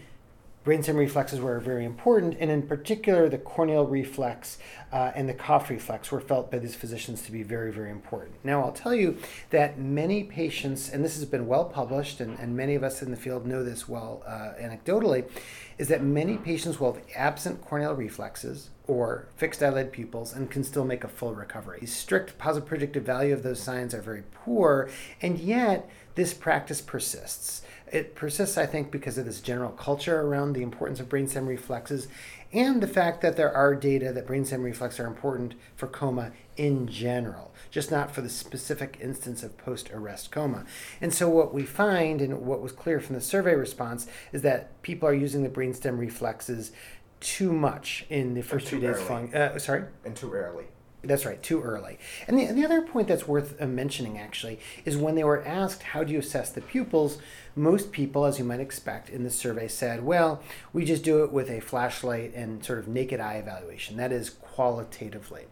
brainstem 0.69 0.97
reflexes 0.97 1.41
were 1.41 1.59
very 1.59 1.87
important, 1.87 2.37
and 2.39 2.51
in 2.51 2.61
particular, 2.61 3.27
the 3.31 3.39
corneal 3.39 3.87
reflex 3.87 4.59
uh, 4.93 5.13
and 5.15 5.27
the 5.27 5.33
cough 5.33 5.71
reflex 5.71 6.13
were 6.13 6.21
felt 6.21 6.51
by 6.51 6.59
these 6.59 6.75
physicians 6.75 7.23
to 7.23 7.33
be 7.33 7.43
very, 7.43 7.73
very 7.73 7.91
important. 7.91 8.37
Now, 8.45 8.63
I'll 8.63 8.73
tell 8.73 8.95
you 8.95 9.17
that 9.49 9.79
many 9.79 10.25
patients, 10.25 10.91
and 10.91 11.03
this 11.03 11.17
has 11.17 11.25
been 11.25 11.47
well 11.47 11.65
published, 11.65 12.21
and, 12.21 12.39
and 12.39 12.55
many 12.55 12.75
of 12.75 12.85
us 12.85 13.01
in 13.01 13.11
the 13.11 13.17
field 13.17 13.47
know 13.47 13.65
this 13.65 13.89
well 13.89 14.23
uh, 14.27 14.53
anecdotally, 14.61 15.27
is 15.79 15.89
that 15.89 16.03
many 16.03 16.37
patients 16.37 16.79
will 16.79 16.93
have 16.93 17.03
absent 17.17 17.63
corneal 17.63 17.95
reflexes 17.95 18.69
or 18.87 19.29
fixed 19.37 19.63
eyelid 19.63 19.91
pupils 19.91 20.35
and 20.35 20.51
can 20.51 20.65
still 20.65 20.85
make 20.85 21.05
a 21.05 21.09
full 21.09 21.35
recovery. 21.35 21.79
The 21.81 21.87
strict 21.87 22.37
positive 22.37 22.69
predictive 22.69 23.05
value 23.05 23.33
of 23.33 23.43
those 23.43 23.61
signs 23.61 23.95
are 23.95 24.03
very 24.03 24.25
poor, 24.33 24.91
and 25.23 25.39
yet 25.39 25.89
this 26.15 26.35
practice 26.35 26.81
persists. 26.81 27.63
It 27.93 28.15
persists, 28.15 28.59
I 28.59 28.67
think, 28.67 28.91
because 28.91 29.19
of 29.19 29.25
this 29.27 29.41
general 29.41 29.71
culture 29.71 30.21
around 30.21 30.53
the 30.53 30.63
importance 30.63 31.01
of 31.01 31.09
brainstem 31.09 31.47
reflexes 31.47 32.09
and 32.53 32.83
the 32.83 32.89
fact 32.89 33.21
that 33.21 33.37
there 33.37 33.53
are 33.53 33.75
data 33.75 34.13
that 34.13 34.27
brainstem 34.27 34.63
reflexes 34.63 35.01
are 35.01 35.07
important 35.07 35.55
for 35.77 35.87
coma 35.87 36.33
in 36.57 36.89
general, 36.89 37.53
just 37.71 37.91
not 37.91 38.11
for 38.11 38.23
the 38.23 38.29
specific 38.31 38.99
instance 39.01 39.43
of 39.43 39.59
post 39.59 39.91
arrest 39.93 40.31
coma. 40.31 40.65
And 41.01 41.13
so, 41.13 41.29
what 41.29 41.53
we 41.53 41.65
find, 41.65 42.23
and 42.23 42.41
what 42.41 42.63
was 42.63 42.73
clear 42.73 43.01
from 43.01 43.17
the 43.17 43.21
survey 43.21 43.55
response, 43.55 44.07
is 44.33 44.43
that 44.43 44.81
people 44.83 45.09
are 45.09 45.15
using 45.15 45.43
the 45.43 45.51
brainstem 45.51 45.99
reflexes 45.99 46.73
too 47.21 47.53
much 47.53 48.07
in 48.09 48.35
the 48.35 48.43
first 48.43 48.67
two 48.69 48.81
days 48.81 49.01
following. 49.03 49.35
Uh, 49.35 49.59
sorry? 49.59 49.85
And 50.05 50.17
too 50.17 50.33
early. 50.33 50.65
That's 51.03 51.25
right, 51.25 51.41
too 51.41 51.63
early. 51.63 51.99
And 52.27 52.39
the, 52.39 52.47
the 52.47 52.65
other 52.65 52.83
point 52.83 53.07
that's 53.07 53.29
worth 53.29 53.61
uh, 53.61 53.67
mentioning 53.67 54.19
actually 54.19 54.59
is 54.85 54.97
when 54.97 55.15
they 55.15 55.23
were 55.23 55.47
asked, 55.47 55.83
how 55.83 56.03
do 56.03 56.13
you 56.13 56.19
assess 56.19 56.51
the 56.51 56.61
pupils? 56.61 57.19
Most 57.55 57.93
people, 57.93 58.25
as 58.25 58.39
you 58.39 58.45
might 58.45 58.59
expect 58.59 59.09
in 59.09 59.23
the 59.23 59.31
survey, 59.31 59.69
said, 59.69 60.05
well, 60.05 60.43
we 60.73 60.85
just 60.85 61.05
do 61.05 61.23
it 61.23 61.33
with 61.33 61.51
a 61.51 61.61
flashlight 61.61 62.35
and 62.35 62.65
sort 62.65 62.81
of 62.81 62.89
naked 62.89 63.21
eye 63.21 63.35
evaluation, 63.35 63.97
that 63.97 64.11
is, 64.11 64.31
qualitatively 64.31 65.47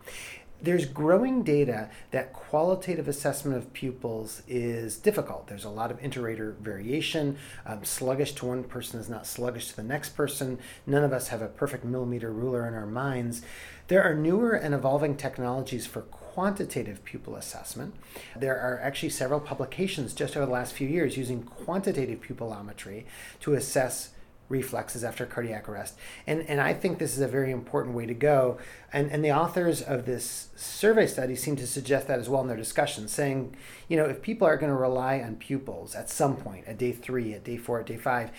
there's 0.61 0.87
growing 0.87 1.43
data 1.43 1.91
that 2.13 2.33
qualitative 2.33 3.09
assessment 3.09 3.57
of 3.57 3.73
pupils 3.73 4.43
is 4.49 4.97
difficult. 4.97 5.47
There's 5.49 5.65
a 5.65 5.71
lot 5.71 5.91
of 5.91 6.03
inter-rater 6.03 6.57
variation. 6.61 7.37
Um, 7.67 7.85
sluggish 7.85 8.33
to 8.35 8.47
one 8.47 8.65
person 8.65 8.99
is 8.99 9.09
not 9.09 9.27
sluggish 9.27 9.69
to 9.69 9.77
the 9.77 9.83
next 9.83 10.11
person. 10.11 10.59
None 10.87 11.05
of 11.05 11.13
us 11.13 11.29
have 11.29 11.43
a 11.43 11.49
perfect 11.49 11.85
millimeter 11.85 12.33
ruler 12.33 12.67
in 12.67 12.75
our 12.75 12.87
minds. 12.87 13.43
There 13.89 14.03
are 14.03 14.15
newer 14.15 14.53
and 14.53 14.75
evolving 14.75 15.17
technologies 15.17 15.87
for 15.87 16.03
quantitative 16.03 17.05
pupil 17.05 17.37
assessment. 17.37 17.95
There 18.35 18.59
are 18.59 18.81
actually 18.81 19.11
several 19.11 19.41
publications 19.41 20.13
just 20.13 20.37
over 20.37 20.45
the 20.45 20.53
last 20.53 20.73
few 20.73 20.89
years 20.89 21.17
using 21.17 21.45
quantitative 21.45 22.21
pupillometry 22.21 23.05
to 23.41 23.55
assess 23.55 24.11
reflexes 24.49 25.03
after 25.03 25.27
cardiac 25.27 25.69
arrest. 25.69 25.97
And, 26.27 26.43
and 26.43 26.61
I 26.61 26.73
think 26.73 26.99
this 26.99 27.15
is 27.15 27.21
a 27.21 27.29
very 27.29 27.51
important 27.51 27.97
way 27.97 28.07
to 28.07 28.15
go. 28.15 28.59
And, 28.93 29.11
and 29.11 29.25
the 29.25 29.33
authors 29.33 29.83
of 29.83 30.07
this 30.07 30.49
survey 30.57 31.07
study 31.07 31.35
seem 31.35 31.57
to 31.57 31.67
suggest 31.67 32.07
that 32.09 32.19
as 32.19 32.29
well 32.29 32.43
in 32.43 32.49
their 32.49 32.57
discussion, 32.57 33.09
saying, 33.09 33.57
you 33.89 33.97
know, 33.97 34.05
if 34.05 34.23
people 34.23 34.47
are 34.47 34.57
going 34.57 34.71
to 34.71 34.79
rely 34.79 35.21
on 35.21 35.37
pupils 35.37 35.95
at 35.95 36.11
some 36.11 36.37
point, 36.37 36.67
at 36.67 36.79
day 36.79 36.93
three, 36.93 37.35
at 37.35 37.45
day 37.45 37.57
four, 37.57 37.81
at 37.81 37.87
day 37.87 37.97
five, 37.97 38.31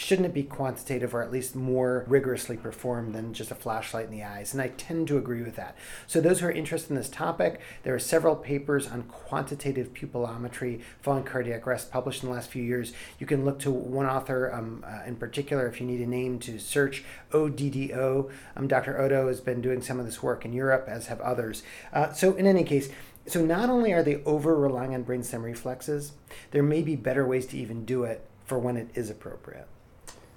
shouldn't 0.00 0.24
it 0.24 0.32
be 0.32 0.42
quantitative 0.42 1.14
or 1.14 1.22
at 1.22 1.30
least 1.30 1.54
more 1.54 2.06
rigorously 2.08 2.56
performed 2.56 3.14
than 3.14 3.34
just 3.34 3.50
a 3.50 3.54
flashlight 3.54 4.06
in 4.06 4.10
the 4.10 4.24
eyes? 4.24 4.54
And 4.54 4.62
I 4.62 4.68
tend 4.68 5.08
to 5.08 5.18
agree 5.18 5.42
with 5.42 5.56
that. 5.56 5.76
So, 6.06 6.22
those 6.22 6.40
who 6.40 6.46
are 6.46 6.50
interested 6.50 6.88
in 6.88 6.96
this 6.96 7.10
topic, 7.10 7.60
there 7.82 7.94
are 7.94 7.98
several 7.98 8.34
papers 8.34 8.88
on 8.88 9.02
quantitative 9.02 9.92
pupillometry 9.92 10.80
following 11.02 11.24
cardiac 11.24 11.66
arrest 11.66 11.92
published 11.92 12.22
in 12.22 12.30
the 12.30 12.34
last 12.34 12.50
few 12.50 12.62
years. 12.62 12.94
You 13.18 13.26
can 13.26 13.44
look 13.44 13.58
to 13.60 13.70
one 13.70 14.06
author 14.06 14.50
um, 14.54 14.84
uh, 14.86 15.02
in 15.06 15.16
particular 15.16 15.66
if 15.66 15.82
you 15.82 15.86
need 15.86 16.00
a 16.00 16.06
name 16.06 16.38
to 16.40 16.58
search 16.58 17.04
ODDO. 17.32 18.30
Um, 18.56 18.68
Dr. 18.68 18.98
Oddo 18.98 19.28
has 19.28 19.42
been 19.42 19.60
doing 19.60 19.82
some 19.82 20.00
of 20.00 20.06
this 20.06 20.22
work 20.22 20.46
in 20.46 20.54
Europe, 20.54 20.86
as 20.88 21.08
have 21.08 21.20
others. 21.20 21.62
Uh, 21.92 22.10
so, 22.12 22.34
in 22.36 22.46
any 22.46 22.64
case, 22.64 22.88
so 23.26 23.44
not 23.44 23.68
only 23.68 23.92
are 23.92 24.02
they 24.02 24.22
over 24.24 24.56
relying 24.56 24.94
on 24.94 25.04
brainstem 25.04 25.42
reflexes, 25.42 26.12
there 26.52 26.62
may 26.62 26.80
be 26.80 26.96
better 26.96 27.26
ways 27.26 27.44
to 27.48 27.58
even 27.58 27.84
do 27.84 28.04
it 28.04 28.26
for 28.46 28.58
when 28.58 28.78
it 28.78 28.88
is 28.94 29.10
appropriate. 29.10 29.68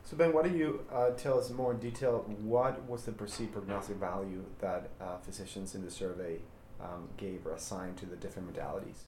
So 0.03 0.17
Ben, 0.17 0.33
why 0.33 0.43
don't 0.43 0.57
you 0.57 0.86
uh, 0.91 1.12
tell 1.12 1.39
us 1.39 1.50
more 1.50 1.72
in 1.72 1.79
detail 1.79 2.25
what 2.41 2.83
was 2.89 3.03
the 3.03 3.13
perceived 3.13 3.53
prognostic 3.53 3.95
value 3.95 4.43
that 4.60 4.89
uh, 5.00 5.17
physicians 5.19 5.75
in 5.75 5.86
the 5.86 5.91
survey 5.91 6.39
um, 6.81 7.07
gave 7.15 7.45
or 7.45 7.53
assigned 7.53 7.98
to 7.98 8.05
the 8.05 8.17
different 8.17 8.53
modalities? 8.53 9.05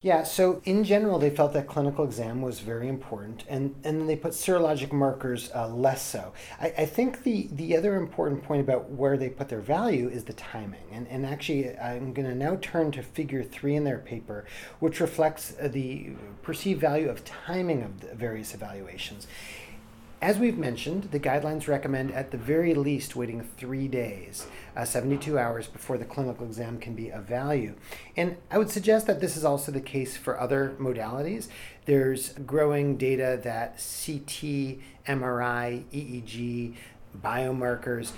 Yeah, 0.00 0.22
so 0.22 0.60
in 0.66 0.84
general, 0.84 1.18
they 1.18 1.30
felt 1.30 1.54
that 1.54 1.66
clinical 1.66 2.04
exam 2.04 2.42
was 2.42 2.60
very 2.60 2.88
important, 2.88 3.44
and, 3.48 3.74
and 3.84 4.00
then 4.00 4.06
they 4.06 4.16
put 4.16 4.32
serologic 4.32 4.92
markers 4.92 5.50
uh, 5.54 5.68
less 5.68 6.02
so. 6.02 6.34
I, 6.60 6.74
I 6.76 6.84
think 6.84 7.22
the, 7.22 7.48
the 7.52 7.74
other 7.74 7.96
important 7.96 8.42
point 8.44 8.60
about 8.60 8.90
where 8.90 9.16
they 9.16 9.30
put 9.30 9.48
their 9.48 9.62
value 9.62 10.10
is 10.10 10.24
the 10.24 10.34
timing. 10.34 10.84
And, 10.92 11.08
and 11.08 11.24
actually, 11.24 11.74
I'm 11.78 12.12
going 12.12 12.28
to 12.28 12.34
now 12.34 12.58
turn 12.60 12.90
to 12.92 13.02
figure 13.02 13.42
three 13.42 13.76
in 13.76 13.84
their 13.84 13.98
paper, 13.98 14.44
which 14.78 15.00
reflects 15.00 15.54
uh, 15.58 15.68
the 15.68 16.10
perceived 16.42 16.82
value 16.82 17.08
of 17.08 17.24
timing 17.24 17.82
of 17.82 18.00
the 18.00 18.14
various 18.14 18.52
evaluations. 18.52 19.26
As 20.24 20.38
we've 20.38 20.56
mentioned, 20.56 21.10
the 21.10 21.20
guidelines 21.20 21.68
recommend 21.68 22.10
at 22.10 22.30
the 22.30 22.38
very 22.38 22.72
least 22.72 23.14
waiting 23.14 23.46
three 23.58 23.88
days, 23.88 24.46
uh, 24.74 24.86
72 24.86 25.38
hours 25.38 25.66
before 25.66 25.98
the 25.98 26.06
clinical 26.06 26.46
exam 26.46 26.78
can 26.78 26.94
be 26.94 27.10
of 27.10 27.24
value. 27.24 27.74
And 28.16 28.38
I 28.50 28.56
would 28.56 28.70
suggest 28.70 29.06
that 29.06 29.20
this 29.20 29.36
is 29.36 29.44
also 29.44 29.70
the 29.70 29.82
case 29.82 30.16
for 30.16 30.40
other 30.40 30.76
modalities. 30.80 31.48
There's 31.84 32.30
growing 32.46 32.96
data 32.96 33.38
that 33.44 33.74
CT, 33.74 34.78
MRI, 35.06 35.84
EEG, 35.92 36.74
biomarkers 37.22 38.12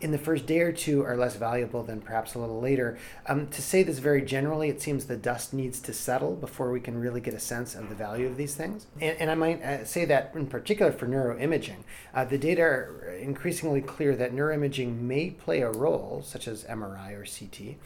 in 0.00 0.10
the 0.10 0.18
first 0.18 0.46
day 0.46 0.60
or 0.60 0.72
two 0.72 1.02
are 1.02 1.16
less 1.16 1.36
valuable 1.36 1.82
than 1.82 2.00
perhaps 2.00 2.34
a 2.34 2.38
little 2.38 2.60
later. 2.60 2.98
Um, 3.26 3.46
to 3.48 3.62
say 3.62 3.82
this 3.82 3.98
very 3.98 4.22
generally, 4.22 4.68
it 4.68 4.82
seems 4.82 5.06
the 5.06 5.16
dust 5.16 5.54
needs 5.54 5.80
to 5.80 5.92
settle 5.92 6.34
before 6.34 6.70
we 6.70 6.80
can 6.80 7.00
really 7.00 7.20
get 7.20 7.32
a 7.32 7.40
sense 7.40 7.74
of 7.74 7.88
the 7.88 7.94
value 7.94 8.26
of 8.26 8.36
these 8.36 8.54
things. 8.54 8.86
And, 9.00 9.16
and 9.18 9.30
I 9.30 9.34
might 9.34 9.62
uh, 9.62 9.84
say 9.84 10.04
that 10.04 10.32
in 10.34 10.46
particular 10.46 10.92
for 10.92 11.06
neuroimaging, 11.06 11.78
uh, 12.14 12.24
the 12.24 12.38
data 12.38 12.62
are 12.62 13.16
increasingly 13.18 13.80
clear 13.80 14.14
that 14.16 14.34
neuroimaging 14.34 15.00
may 15.00 15.30
play 15.30 15.62
a 15.62 15.70
role, 15.70 16.22
such 16.24 16.46
as 16.46 16.64
MRI 16.64 17.12
or 17.12 17.24
CT, 17.24 17.76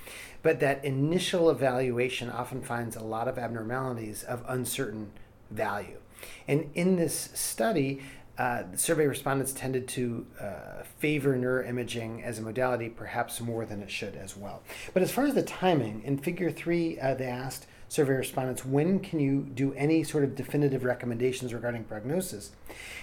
but 0.43 0.59
that 0.61 0.85
initial 0.85 1.49
evaluation 1.49 2.29
often 2.31 2.63
finds 2.63 2.97
a 2.97 3.05
lot 3.05 3.29
of 3.29 3.39
abnormalities 3.39 4.25
of 4.25 4.43
uncertain 4.49 5.13
value. 5.51 5.99
And 6.47 6.71
in 6.75 6.97
this 6.97 7.31
study, 7.35 8.03
uh, 8.41 8.63
survey 8.75 9.07
respondents 9.07 9.53
tended 9.53 9.87
to 9.87 10.27
uh, 10.41 10.83
favor 10.99 11.37
neuroimaging 11.37 12.23
as 12.25 12.39
a 12.39 12.43
modality, 12.43 12.89
perhaps 12.89 13.39
more 13.39 13.67
than 13.67 13.83
it 13.83 13.91
should 13.91 14.17
as 14.17 14.35
well. 14.35 14.63
But 14.95 15.03
as 15.03 15.13
far 15.13 15.27
as 15.27 15.35
the 15.35 15.43
timing, 15.43 16.03
in 16.05 16.17
figure 16.17 16.51
three, 16.51 16.99
uh, 16.99 17.15
they 17.15 17.27
asked 17.27 17.67
survey 17.89 18.15
respondents, 18.15 18.65
when 18.65 18.99
can 19.01 19.21
you 19.21 19.43
do 19.43 19.75
any 19.75 20.03
sort 20.03 20.25
of 20.25 20.35
definitive 20.37 20.85
recommendations 20.85 21.53
regarding 21.53 21.85
prognosis? 21.85 22.53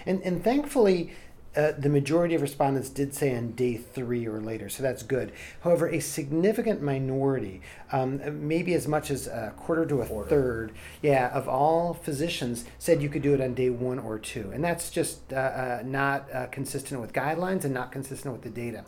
And, 0.08 0.24
and 0.24 0.44
thankfully, 0.44 1.12
uh, 1.58 1.74
the 1.78 1.90
majority 1.90 2.36
of 2.36 2.42
respondents 2.42 2.90
did 2.90 3.14
say 3.14 3.36
on 3.36 3.52
day 3.54 3.76
three 3.76 4.28
or 4.28 4.40
later, 4.40 4.70
so 4.70 4.84
that's 4.84 5.02
good. 5.02 5.32
However, 5.62 5.88
a 5.88 6.00
significant 6.00 6.82
minority, 6.82 7.62
um, 7.92 8.48
maybe 8.48 8.76
as 8.76 8.88
much 8.88 9.10
as 9.10 9.26
a 9.28 9.54
quarter 9.58 9.86
to 9.88 10.02
a 10.02 10.06
quarter. 10.06 10.30
third, 10.30 10.72
yeah, 11.02 11.30
of 11.30 11.48
all 11.48 11.96
physicians 11.96 12.66
said 12.78 13.02
you 13.02 13.10
could 13.10 13.24
do 13.24 13.34
it 13.34 13.42
on 13.42 13.56
day 13.56 13.72
one 13.72 13.98
or 13.98 14.20
two, 14.20 14.52
and 14.54 14.64
that's 14.64 14.92
just 14.92 15.34
uh, 15.34 15.36
uh, 15.36 15.82
not 15.84 16.32
uh, 16.32 16.46
consistent 16.48 17.02
with 17.02 17.12
guidelines 17.12 17.66
and 17.66 17.74
not 17.74 17.92
consistent 17.92 18.34
with 18.34 18.44
the 18.44 18.50
data. 18.50 18.86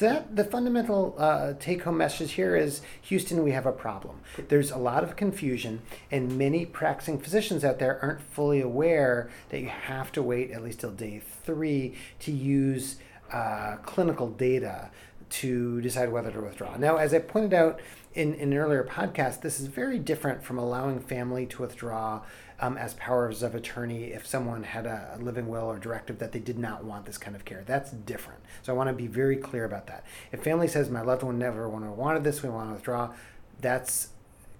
So 0.00 0.06
that 0.06 0.34
the 0.34 0.44
fundamental 0.44 1.14
uh, 1.18 1.52
take-home 1.60 1.98
message 1.98 2.32
here 2.32 2.56
is 2.56 2.80
Houston, 3.02 3.44
we 3.44 3.50
have 3.50 3.66
a 3.66 3.72
problem. 3.72 4.22
There's 4.48 4.70
a 4.70 4.78
lot 4.78 5.04
of 5.04 5.14
confusion, 5.14 5.82
and 6.10 6.38
many 6.38 6.64
practicing 6.64 7.18
physicians 7.18 7.66
out 7.66 7.78
there 7.80 8.02
aren't 8.02 8.22
fully 8.22 8.62
aware 8.62 9.28
that 9.50 9.60
you 9.60 9.68
have 9.68 10.10
to 10.12 10.22
wait 10.22 10.52
at 10.52 10.64
least 10.64 10.80
till 10.80 10.92
day 10.92 11.20
three 11.44 11.96
to 12.20 12.32
use 12.32 12.96
uh, 13.30 13.76
clinical 13.82 14.30
data 14.30 14.90
to 15.30 15.80
decide 15.80 16.10
whether 16.10 16.30
to 16.30 16.40
withdraw. 16.40 16.76
Now, 16.76 16.96
as 16.96 17.14
I 17.14 17.20
pointed 17.20 17.54
out 17.54 17.80
in, 18.14 18.34
in 18.34 18.52
an 18.52 18.58
earlier 18.58 18.84
podcast, 18.84 19.40
this 19.40 19.60
is 19.60 19.68
very 19.68 19.98
different 19.98 20.42
from 20.42 20.58
allowing 20.58 21.00
family 21.00 21.46
to 21.46 21.62
withdraw 21.62 22.22
um, 22.58 22.76
as 22.76 22.94
powers 22.94 23.42
of 23.42 23.54
attorney 23.54 24.12
if 24.12 24.26
someone 24.26 24.64
had 24.64 24.86
a, 24.86 25.16
living 25.20 25.48
will 25.48 25.64
or 25.64 25.78
directive 25.78 26.18
that 26.18 26.32
they 26.32 26.38
did 26.38 26.58
not 26.58 26.84
want 26.84 27.06
this 27.06 27.16
kind 27.16 27.34
of 27.34 27.44
care. 27.44 27.62
That's 27.64 27.90
different. 27.90 28.40
So 28.62 28.72
I 28.72 28.76
want 28.76 28.88
to 28.88 28.92
be 28.92 29.06
very 29.06 29.36
clear 29.36 29.64
about 29.64 29.86
that. 29.86 30.04
If 30.32 30.42
family 30.42 30.68
says 30.68 30.90
my 30.90 31.00
loved 31.00 31.22
one 31.22 31.38
never 31.38 31.68
wanted 31.68 32.24
this, 32.24 32.42
we 32.42 32.48
want 32.48 32.68
to 32.68 32.74
withdraw, 32.74 33.14
that's 33.60 34.08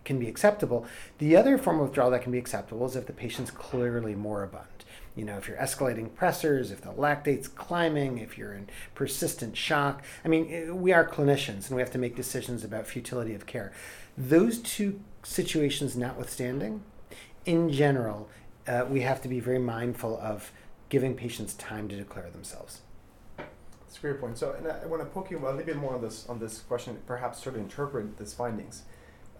can 0.02 0.18
be 0.18 0.28
acceptable. 0.28 0.86
The 1.18 1.36
other 1.36 1.58
form 1.58 1.78
of 1.78 1.88
withdrawal 1.88 2.10
that 2.12 2.22
can 2.22 2.32
be 2.32 2.38
acceptable 2.38 2.86
is 2.86 2.96
if 2.96 3.06
the 3.06 3.12
patient's 3.12 3.50
clearly 3.50 4.14
moribund 4.14 4.66
you 5.20 5.26
know, 5.26 5.36
if 5.36 5.46
you're 5.46 5.58
escalating 5.58 6.08
pressors, 6.08 6.72
if 6.72 6.80
the 6.80 6.92
lactate's 6.92 7.46
climbing, 7.46 8.16
if 8.16 8.38
you're 8.38 8.54
in 8.54 8.70
persistent 8.94 9.54
shock. 9.54 10.02
I 10.24 10.28
mean, 10.28 10.48
eh, 10.50 10.70
we 10.70 10.94
are 10.94 11.06
clinicians 11.06 11.66
and 11.66 11.76
we 11.76 11.82
have 11.82 11.90
to 11.90 11.98
make 11.98 12.16
decisions 12.16 12.64
about 12.64 12.86
futility 12.86 13.34
of 13.34 13.44
care. 13.44 13.70
Those 14.16 14.60
two 14.60 14.98
situations 15.22 15.94
notwithstanding, 15.94 16.82
in 17.44 17.70
general, 17.70 18.30
uh, 18.66 18.86
we 18.88 19.02
have 19.02 19.20
to 19.20 19.28
be 19.28 19.40
very 19.40 19.58
mindful 19.58 20.18
of 20.22 20.52
giving 20.88 21.14
patients 21.14 21.52
time 21.52 21.86
to 21.90 21.96
declare 21.96 22.30
themselves. 22.30 22.80
That's 23.36 23.98
a 23.98 24.00
great 24.00 24.20
point. 24.20 24.38
So, 24.38 24.52
and 24.52 24.66
I 24.66 24.86
want 24.86 25.02
to 25.02 25.06
poke 25.06 25.30
you 25.30 25.36
a 25.36 25.44
little 25.44 25.62
bit 25.62 25.76
more 25.76 25.96
on 25.96 26.00
this 26.00 26.26
on 26.30 26.38
this 26.38 26.60
question, 26.60 26.96
perhaps 27.06 27.42
sort 27.42 27.56
of 27.56 27.60
interpret 27.60 28.16
these 28.16 28.32
findings. 28.32 28.84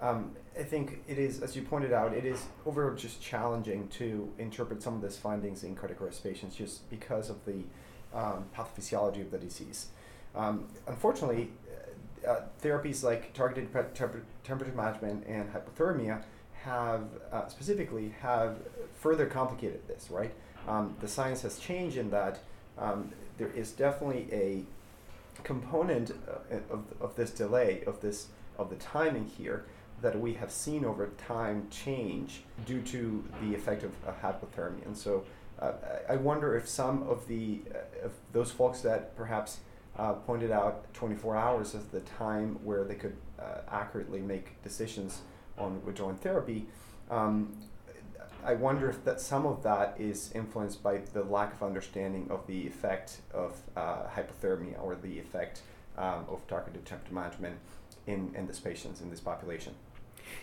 Um, 0.01 0.33
I 0.59 0.63
think 0.63 1.03
it 1.07 1.19
is, 1.19 1.43
as 1.43 1.55
you 1.55 1.63
pointed 1.63 1.93
out, 1.93 2.13
it 2.15 2.25
is 2.25 2.43
overall 2.65 2.95
just 2.97 3.21
challenging 3.21 3.89
to 3.89 4.33
interpret 4.39 4.83
some 4.83 4.95
of 4.95 5.03
these 5.03 5.17
findings 5.17 5.63
in 5.63 5.75
cardiac 5.75 6.01
arrest 6.01 6.25
patients 6.25 6.57
just 6.57 6.89
because 6.91 7.29
of 7.31 7.45
the 7.45 7.63
um, 8.15 8.47
pathophysiology 8.57 9.21
of 9.21 9.31
the 9.31 9.39
disease. 9.39 9.89
Um, 10.35 10.69
unfortunately, 10.87 11.51
uh, 12.27 12.31
uh 12.31 12.43
therapies 12.63 13.03
like 13.03 13.33
targeted 13.33 13.73
temperature 13.73 14.73
management 14.75 15.27
and 15.27 15.53
hypothermia 15.53 16.23
have 16.63 17.05
uh, 17.33 17.47
specifically 17.49 18.15
have 18.21 18.57
further 18.95 19.27
complicated 19.27 19.87
this. 19.87 20.11
Right, 20.11 20.33
um, 20.67 20.97
the 21.01 21.09
science 21.09 21.43
has 21.43 21.59
changed 21.59 21.97
in 21.97 22.11
that 22.11 22.41
um, 22.79 23.13
there 23.39 23.51
is 23.51 23.73
definitely 23.73 24.29
a 24.33 24.65
component 25.43 26.11
uh, 26.11 26.57
of, 26.71 26.85
of 27.01 27.17
this 27.17 27.31
delay 27.31 27.83
of 27.87 28.01
this 28.01 28.29
of 28.59 28.71
the 28.71 28.77
timing 28.77 29.27
here 29.27 29.65
that 30.03 30.19
we 30.19 30.35
have 30.35 30.51
seen 30.51 30.85
over 30.85 31.09
time 31.27 31.69
change 31.71 32.43
due 32.67 32.81
to 32.83 33.25
the 33.43 33.55
effect 33.55 33.83
of 33.83 33.93
uh, 34.07 34.13
hypothermia. 34.23 34.87
And 34.87 34.97
so 34.97 35.25
uh, 35.59 35.73
I 36.09 36.17
wonder 36.17 36.57
if 36.57 36.69
some 36.69 37.03
of 37.05 37.27
the 37.29 37.61
uh, 37.75 38.09
those 38.33 38.51
folks 38.51 38.81
that 38.81 39.17
perhaps 39.17 39.59
uh, 39.99 40.13
pointed 40.13 40.51
out 40.51 40.93
24 40.95 41.37
hours 41.37 41.75
as 41.75 41.85
the 41.87 42.01
time 42.01 42.59
where 42.65 42.85
they 42.85 42.95
could 42.95 43.17
uh, 43.39 43.61
accurately 43.71 44.21
make 44.21 44.63
decisions 44.63 45.21
on 45.59 45.85
withdrawing 45.85 46.17
therapy. 46.17 46.67
Um, 47.11 47.57
I 48.43 48.55
wonder 48.55 48.89
if 48.89 49.05
that 49.05 49.21
some 49.21 49.45
of 49.45 49.63
that 49.65 49.97
is 49.99 50.33
influenced 50.35 50.83
by 50.83 50.99
the 51.13 51.23
lack 51.25 51.53
of 51.53 51.63
understanding 51.63 52.29
of 52.31 52.47
the 52.47 52.67
effect 52.67 53.21
of 53.35 53.61
hypothermia 53.77 54.83
or 54.83 54.95
the 54.95 55.19
effect 55.19 55.61
um, 55.99 56.25
of 56.29 56.47
targeted 56.49 56.87
temperature 56.87 57.13
management 57.13 57.57
in, 58.07 58.33
in 58.35 58.47
this 58.47 58.59
patients 58.59 59.01
in 59.01 59.11
this 59.11 59.21
population. 59.21 59.75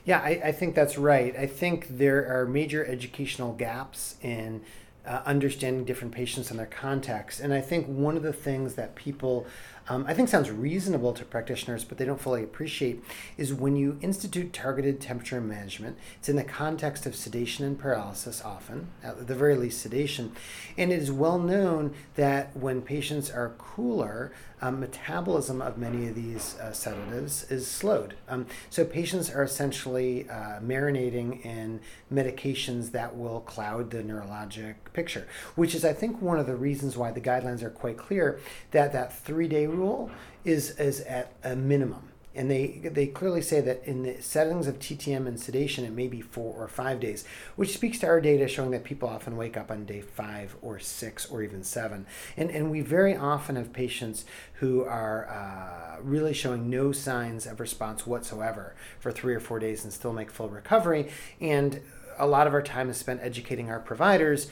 Yeah, 0.06 0.20
I, 0.20 0.42
I 0.46 0.52
think 0.52 0.76
that's 0.76 0.98
right. 0.98 1.36
I 1.36 1.48
think 1.48 1.98
there 1.98 2.26
are 2.28 2.46
major 2.46 2.86
educational 2.86 3.54
gaps 3.54 4.16
in 4.22 4.62
uh, 5.06 5.22
understanding 5.26 5.86
different 5.86 6.14
patients 6.14 6.50
and 6.52 6.60
their 6.60 6.66
context. 6.66 7.40
And 7.40 7.54
I 7.54 7.62
think 7.62 7.88
one 7.88 8.18
of 8.18 8.24
the 8.24 8.34
things 8.34 8.76
that 8.76 8.96
people, 8.96 9.48
um, 9.90 10.06
I 10.08 10.14
think 10.14 10.30
sounds 10.30 10.52
reasonable 10.52 11.14
to 11.14 11.24
practitioners, 11.24 11.84
but 11.84 11.98
they 11.98 12.06
don't 12.06 12.20
fully 12.20 12.44
appreciate, 12.44 13.04
is 13.38 13.54
when 13.54 13.76
you 13.76 13.98
institute 14.02 14.54
targeted 14.54 15.00
temperature 15.00 15.40
management, 15.40 15.98
it's 16.18 16.30
in 16.30 16.36
the 16.36 16.44
context 16.44 17.06
of 17.06 17.16
sedation 17.16 17.66
and 17.66 17.80
paralysis 17.80 18.44
often, 18.44 18.88
at 19.04 19.28
the 19.28 19.36
very 19.36 19.56
least 19.56 19.82
sedation. 19.82 20.34
And 20.78 20.92
it 20.92 21.02
is 21.02 21.12
well 21.12 21.40
known 21.40 21.94
that 22.16 22.56
when 22.56 22.82
patients 22.82 23.32
are 23.32 23.54
cooler, 23.58 24.32
um, 24.62 24.80
metabolism 24.80 25.62
of 25.62 25.78
many 25.78 26.08
of 26.08 26.16
these 26.16 26.58
uh, 26.60 26.72
sedatives 26.72 27.44
is 27.52 27.68
slowed. 27.68 28.16
Um, 28.28 28.48
so 28.70 28.84
patients 28.86 29.30
are 29.30 29.44
essentially 29.44 30.28
uh, 30.30 30.60
marinating 30.62 31.46
in 31.46 31.80
medications 32.12 32.92
that 32.92 33.16
will 33.16 33.42
cloud 33.42 33.92
the 33.92 34.02
neurologic 34.02 34.76
picture, 34.94 35.28
which 35.56 35.76
is, 35.76 35.86
I 35.86 35.94
think, 35.94 36.22
one 36.22 36.40
of 36.40 36.48
the 36.48 36.56
reasons 36.56 36.98
why 36.98 37.12
the 37.12 37.22
guidelines 37.22 37.62
are 37.62 37.70
quite 37.70 37.98
clear 37.98 38.40
that 38.72 38.94
that 38.94 39.16
three 39.16 39.48
day 39.48 39.68
rule 39.78 40.12
is, 40.44 40.72
is 40.80 41.02
at 41.02 41.34
a 41.44 41.56
minimum 41.56 42.08
and 42.38 42.52
they 42.52 42.80
they 42.84 43.08
clearly 43.08 43.42
say 43.42 43.62
that 43.62 43.84
in 43.86 44.04
the 44.04 44.22
settings 44.22 44.68
of 44.68 44.78
TTM 44.78 45.28
and 45.28 45.40
sedation, 45.40 45.84
it 45.84 45.92
may 45.92 46.08
be 46.08 46.22
four 46.22 46.54
or 46.54 46.68
five 46.68 47.00
days, 47.00 47.26
which 47.56 47.74
speaks 47.74 47.98
to 48.00 48.08
our 48.08 48.22
data 48.22 48.48
showing 48.48 48.70
that 48.72 48.84
people 48.84 49.10
often 49.10 49.36
wake 49.36 49.58
up 49.58 49.72
on 49.72 49.86
day 49.86 50.02
five 50.02 50.56
or 50.62 50.78
six 50.78 51.26
or 51.26 51.42
even 51.42 51.64
seven. 51.64 52.06
And 52.38 52.52
and 52.52 52.70
we 52.70 52.82
very 52.82 53.18
often 53.18 53.56
have 53.56 53.74
patients 53.74 54.24
who 54.54 54.84
are 54.84 55.28
uh, 55.28 56.02
really 56.04 56.34
showing 56.34 56.70
no 56.70 56.92
signs 56.92 57.48
of 57.48 57.60
response 57.60 58.06
whatsoever 58.06 58.76
for 59.00 59.12
three 59.12 59.34
or 59.34 59.40
four 59.40 59.58
days 59.58 59.84
and 59.84 59.92
still 59.92 60.14
make 60.14 60.30
full 60.30 60.50
recovery. 60.50 61.10
And 61.42 61.82
a 62.20 62.28
lot 62.28 62.46
of 62.46 62.54
our 62.54 62.62
time 62.62 62.90
is 62.90 62.98
spent 62.98 63.20
educating 63.24 63.72
our 63.72 63.80
providers 63.80 64.48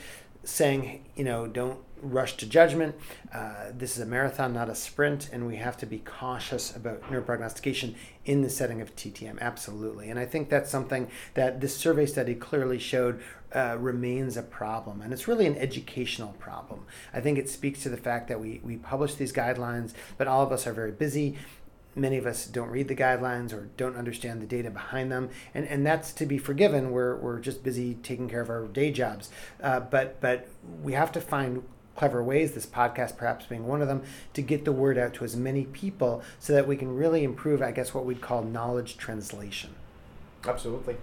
saying, 0.46 1.04
you 1.16 1.24
know, 1.24 1.46
don't 1.46 1.80
rush 2.02 2.36
to 2.36 2.46
judgment. 2.46 2.94
Uh, 3.32 3.66
this 3.72 3.96
is 3.96 4.02
a 4.02 4.06
marathon, 4.06 4.52
not 4.52 4.68
a 4.68 4.74
sprint, 4.74 5.28
and 5.32 5.46
we 5.46 5.56
have 5.56 5.76
to 5.78 5.86
be 5.86 5.98
cautious 5.98 6.74
about 6.74 7.02
neuroprognostication 7.04 7.94
in 8.24 8.42
the 8.42 8.50
setting 8.50 8.80
of 8.80 8.94
TTM. 8.94 9.40
Absolutely. 9.40 10.10
And 10.10 10.18
I 10.18 10.26
think 10.26 10.48
that's 10.48 10.70
something 10.70 11.08
that 11.34 11.60
this 11.60 11.76
survey 11.76 12.06
study 12.06 12.34
clearly 12.34 12.78
showed 12.78 13.20
uh, 13.54 13.76
remains 13.78 14.36
a 14.36 14.42
problem. 14.42 15.00
And 15.00 15.12
it's 15.12 15.28
really 15.28 15.46
an 15.46 15.56
educational 15.56 16.34
problem. 16.34 16.84
I 17.14 17.20
think 17.20 17.38
it 17.38 17.48
speaks 17.48 17.82
to 17.84 17.88
the 17.88 17.96
fact 17.96 18.28
that 18.28 18.40
we, 18.40 18.60
we 18.62 18.76
publish 18.76 19.14
these 19.14 19.32
guidelines, 19.32 19.94
but 20.18 20.28
all 20.28 20.42
of 20.42 20.52
us 20.52 20.66
are 20.66 20.72
very 20.72 20.92
busy 20.92 21.38
many 21.96 22.18
of 22.18 22.26
us 22.26 22.46
don't 22.46 22.70
read 22.70 22.88
the 22.88 22.94
guidelines 22.94 23.52
or 23.52 23.70
don't 23.76 23.96
understand 23.96 24.40
the 24.40 24.46
data 24.46 24.70
behind 24.70 25.10
them, 25.10 25.30
and 25.54 25.66
and 25.66 25.84
that's 25.84 26.12
to 26.12 26.26
be 26.26 26.38
forgiven. 26.38 26.90
We're 26.90 27.16
we're 27.16 27.40
just 27.40 27.64
busy 27.64 27.94
taking 27.94 28.28
care 28.28 28.42
of 28.42 28.50
our 28.50 28.66
day 28.66 28.92
jobs, 28.92 29.30
uh, 29.62 29.80
but 29.80 30.20
but 30.20 30.48
we 30.82 30.92
have 30.92 31.10
to 31.12 31.20
find 31.20 31.64
clever 31.96 32.22
ways, 32.22 32.52
this 32.52 32.66
podcast 32.66 33.16
perhaps 33.16 33.46
being 33.46 33.66
one 33.66 33.80
of 33.80 33.88
them, 33.88 34.02
to 34.34 34.42
get 34.42 34.64
the 34.64 34.72
word 34.72 34.98
out 34.98 35.14
to 35.14 35.24
as 35.24 35.34
many 35.34 35.64
people 35.64 36.22
so 36.38 36.52
that 36.52 36.68
we 36.68 36.76
can 36.76 36.94
really 36.94 37.24
improve, 37.24 37.62
I 37.62 37.72
guess, 37.72 37.94
what 37.94 38.04
we'd 38.04 38.20
call 38.20 38.42
knowledge 38.42 38.98
translation. 38.98 39.74
Absolutely. 40.46 40.96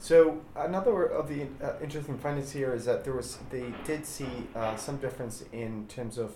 So 0.00 0.40
another 0.56 1.04
of 1.04 1.28
the 1.28 1.42
uh, 1.62 1.74
interesting 1.82 2.16
findings 2.18 2.52
here 2.52 2.72
is 2.72 2.86
that 2.86 3.04
there 3.04 3.12
was 3.12 3.38
they 3.50 3.66
did 3.84 4.06
see 4.06 4.48
uh, 4.56 4.76
some 4.76 4.96
difference 4.96 5.44
in 5.52 5.86
terms 5.88 6.16
of 6.16 6.32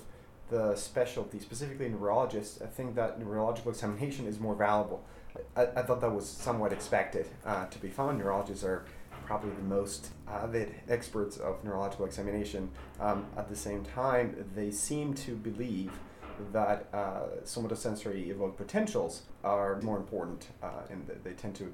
the 0.50 0.74
specialty, 0.76 1.38
specifically 1.38 1.88
neurologists, 1.88 2.60
I 2.60 2.66
think 2.66 2.94
that 2.96 3.18
neurological 3.18 3.70
examination 3.70 4.26
is 4.26 4.38
more 4.38 4.54
valuable. 4.54 5.04
I, 5.56 5.62
I 5.62 5.82
thought 5.82 6.00
that 6.00 6.12
was 6.12 6.28
somewhat 6.28 6.72
expected 6.72 7.26
uh, 7.44 7.66
to 7.66 7.78
be 7.78 7.88
found. 7.88 8.18
Neurologists 8.18 8.64
are 8.64 8.84
probably 9.26 9.50
the 9.50 9.62
most 9.62 10.10
avid 10.28 10.74
experts 10.88 11.38
of 11.38 11.64
neurological 11.64 12.04
examination. 12.04 12.70
Um, 13.00 13.26
at 13.36 13.48
the 13.48 13.56
same 13.56 13.84
time, 13.84 14.44
they 14.54 14.70
seem 14.70 15.14
to 15.14 15.34
believe 15.34 15.92
that 16.52 16.88
uh, 16.92 17.22
somatosensory 17.44 18.28
evoked 18.28 18.56
potentials 18.56 19.22
are 19.42 19.80
more 19.82 19.96
important, 19.96 20.48
uh, 20.62 20.82
and 20.90 21.08
they 21.22 21.32
tend 21.32 21.54
to 21.56 21.72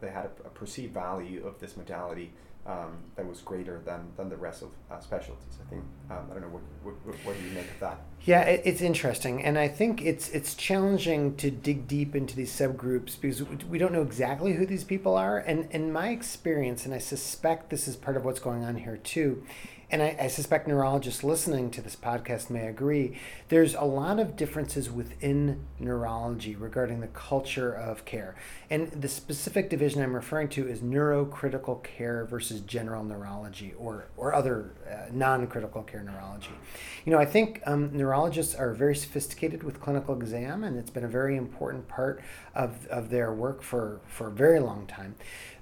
they 0.00 0.10
had 0.10 0.26
a, 0.26 0.46
a 0.46 0.50
perceived 0.50 0.94
value 0.94 1.44
of 1.46 1.58
this 1.58 1.76
modality 1.76 2.32
um, 2.68 2.98
that 3.16 3.26
was 3.26 3.40
greater 3.40 3.80
than, 3.84 4.06
than 4.16 4.28
the 4.28 4.36
rest 4.36 4.62
of 4.62 4.68
uh, 4.90 5.00
specialties. 5.00 5.58
I 5.66 5.70
think 5.70 5.82
um, 6.10 6.18
I 6.30 6.34
don't 6.34 6.42
know 6.42 6.48
what, 6.48 6.94
what, 7.04 7.16
what 7.24 7.36
do 7.36 7.42
you 7.42 7.52
make 7.52 7.64
of 7.64 7.80
that? 7.80 8.00
Yeah, 8.24 8.42
it, 8.42 8.62
it's 8.64 8.82
interesting, 8.82 9.42
and 9.42 9.58
I 9.58 9.68
think 9.68 10.02
it's 10.02 10.28
it's 10.30 10.54
challenging 10.54 11.34
to 11.36 11.50
dig 11.50 11.88
deep 11.88 12.14
into 12.14 12.36
these 12.36 12.52
subgroups 12.52 13.18
because 13.18 13.42
we 13.42 13.78
don't 13.78 13.92
know 13.92 14.02
exactly 14.02 14.52
who 14.52 14.66
these 14.66 14.84
people 14.84 15.16
are. 15.16 15.38
And 15.38 15.70
in 15.70 15.92
my 15.92 16.10
experience, 16.10 16.84
and 16.84 16.94
I 16.94 16.98
suspect 16.98 17.70
this 17.70 17.88
is 17.88 17.96
part 17.96 18.16
of 18.16 18.24
what's 18.24 18.40
going 18.40 18.64
on 18.64 18.76
here 18.76 18.98
too, 18.98 19.44
and 19.90 20.02
I, 20.02 20.16
I, 20.20 20.26
suspect 20.28 20.68
neurologists 20.68 21.24
listening 21.24 21.70
to 21.70 21.80
this 21.80 21.96
podcast 21.96 22.50
may 22.50 22.66
agree, 22.66 23.18
there's 23.48 23.74
a 23.74 23.84
lot 23.84 24.20
of 24.20 24.36
differences 24.36 24.90
within 24.90 25.64
neurology 25.78 26.54
regarding 26.54 27.00
the 27.00 27.06
culture 27.08 27.72
of 27.72 28.04
care. 28.04 28.36
And 28.68 28.90
the 28.92 29.08
specific 29.08 29.70
division 29.70 30.02
I'm 30.02 30.14
referring 30.14 30.48
to 30.50 30.68
is 30.68 30.80
neurocritical 30.80 31.82
care 31.82 32.26
versus 32.26 32.60
general 32.60 33.02
neurology 33.02 33.72
or, 33.78 34.08
or 34.16 34.34
other 34.34 34.74
uh, 34.90 35.10
non 35.10 35.46
critical 35.46 35.82
care 35.82 36.02
neurology. 36.02 36.50
You 37.06 37.12
know, 37.12 37.18
I 37.18 37.24
think 37.24 37.62
um, 37.64 37.90
neurologists 37.96 38.54
are 38.54 38.74
very 38.74 38.94
sophisticated 38.94 39.62
with 39.62 39.80
clinical 39.80 40.14
exam, 40.14 40.64
and 40.64 40.76
it's 40.76 40.90
been 40.90 41.04
a 41.04 41.08
very 41.08 41.36
important 41.36 41.88
part 41.88 42.22
of, 42.54 42.86
of 42.88 43.08
their 43.08 43.32
work 43.32 43.62
for, 43.62 44.00
for 44.06 44.28
a 44.28 44.32
very 44.32 44.60
long 44.60 44.86
time. 44.86 45.14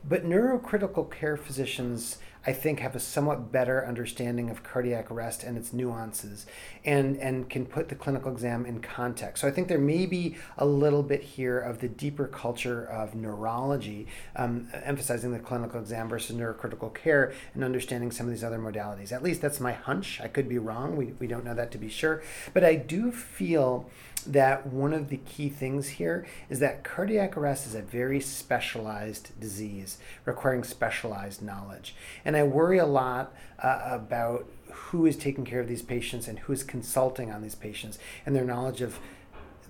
But 0.09 0.25
neurocritical 0.25 1.11
care 1.11 1.37
physicians, 1.37 2.19
I 2.47 2.53
think, 2.53 2.81
have 2.81 2.95
a 2.95 3.01
somewhat 3.01 3.51
better 3.51 3.85
understanding 3.85 4.51
of 4.51 4.63
cardiac 4.63 5.11
arrest 5.11 5.43
and 5.43 5.59
its 5.59 5.73
nuances 5.73 6.47
and, 6.85 7.17
and 7.17 7.51
can 7.51 7.67
put 7.67 7.89
the 7.89 7.97
clinical 7.97 8.31
exam 8.31 8.65
in 8.65 8.81
context. 8.81 9.41
So 9.41 9.49
I 9.49 9.51
think 9.51 9.67
there 9.67 9.79
may 9.79 10.07
be 10.07 10.37
a 10.57 10.65
little 10.65 11.03
bit 11.03 11.23
here 11.23 11.59
of 11.59 11.81
the 11.81 11.89
deeper 11.89 12.27
culture 12.29 12.85
of 12.85 13.15
neurology, 13.15 14.07
um, 14.37 14.69
emphasizing 14.73 15.33
the 15.33 15.41
clinical 15.41 15.81
exam 15.81 16.09
versus 16.09 16.37
neurocritical 16.37 16.95
care 16.95 17.33
and 17.55 17.65
understanding 17.65 18.13
some 18.13 18.27
of 18.27 18.33
these 18.33 18.45
other 18.45 18.59
modalities. 18.59 19.11
At 19.11 19.23
least 19.23 19.41
that's 19.41 19.59
my 19.59 19.73
hunch. 19.73 20.21
I 20.21 20.29
could 20.29 20.49
be 20.49 20.59
wrong. 20.59 20.97
We, 20.97 21.07
we 21.19 21.27
don't 21.27 21.45
know 21.45 21.55
that 21.55 21.73
to 21.73 21.79
be 21.79 21.89
sure. 21.89 22.23
But 22.55 22.63
I 22.65 22.77
do 22.77 23.11
feel 23.11 23.91
that 24.27 24.67
one 24.67 24.93
of 24.93 25.09
the 25.09 25.19
key 25.19 25.49
things 25.49 25.89
here 25.89 26.27
is 26.49 26.59
that 26.61 26.85
cardiac 26.85 27.37
arrest 27.37 27.67
is 27.67 27.75
a 27.75 27.83
very 27.83 28.21
specialized 28.21 29.39
disease 29.41 29.99
requiring 30.25 30.65
specialized 30.65 31.43
knowledge. 31.43 31.95
And 32.25 32.37
I 32.37 32.43
worry 32.43 32.79
a 32.79 32.87
lot 32.87 33.35
uh, 33.63 33.81
about 33.85 34.49
who 34.71 35.07
is 35.07 35.17
taking 35.17 35.45
care 35.45 35.61
of 35.61 35.69
these 35.69 35.83
patients 35.83 36.29
and 36.29 36.41
who 36.41 36.53
is 36.53 36.63
consulting 36.63 37.31
on 37.31 37.43
these 37.43 37.55
patients 37.55 37.99
and 38.25 38.35
their 38.35 38.45
knowledge 38.45 38.81
of 38.81 38.99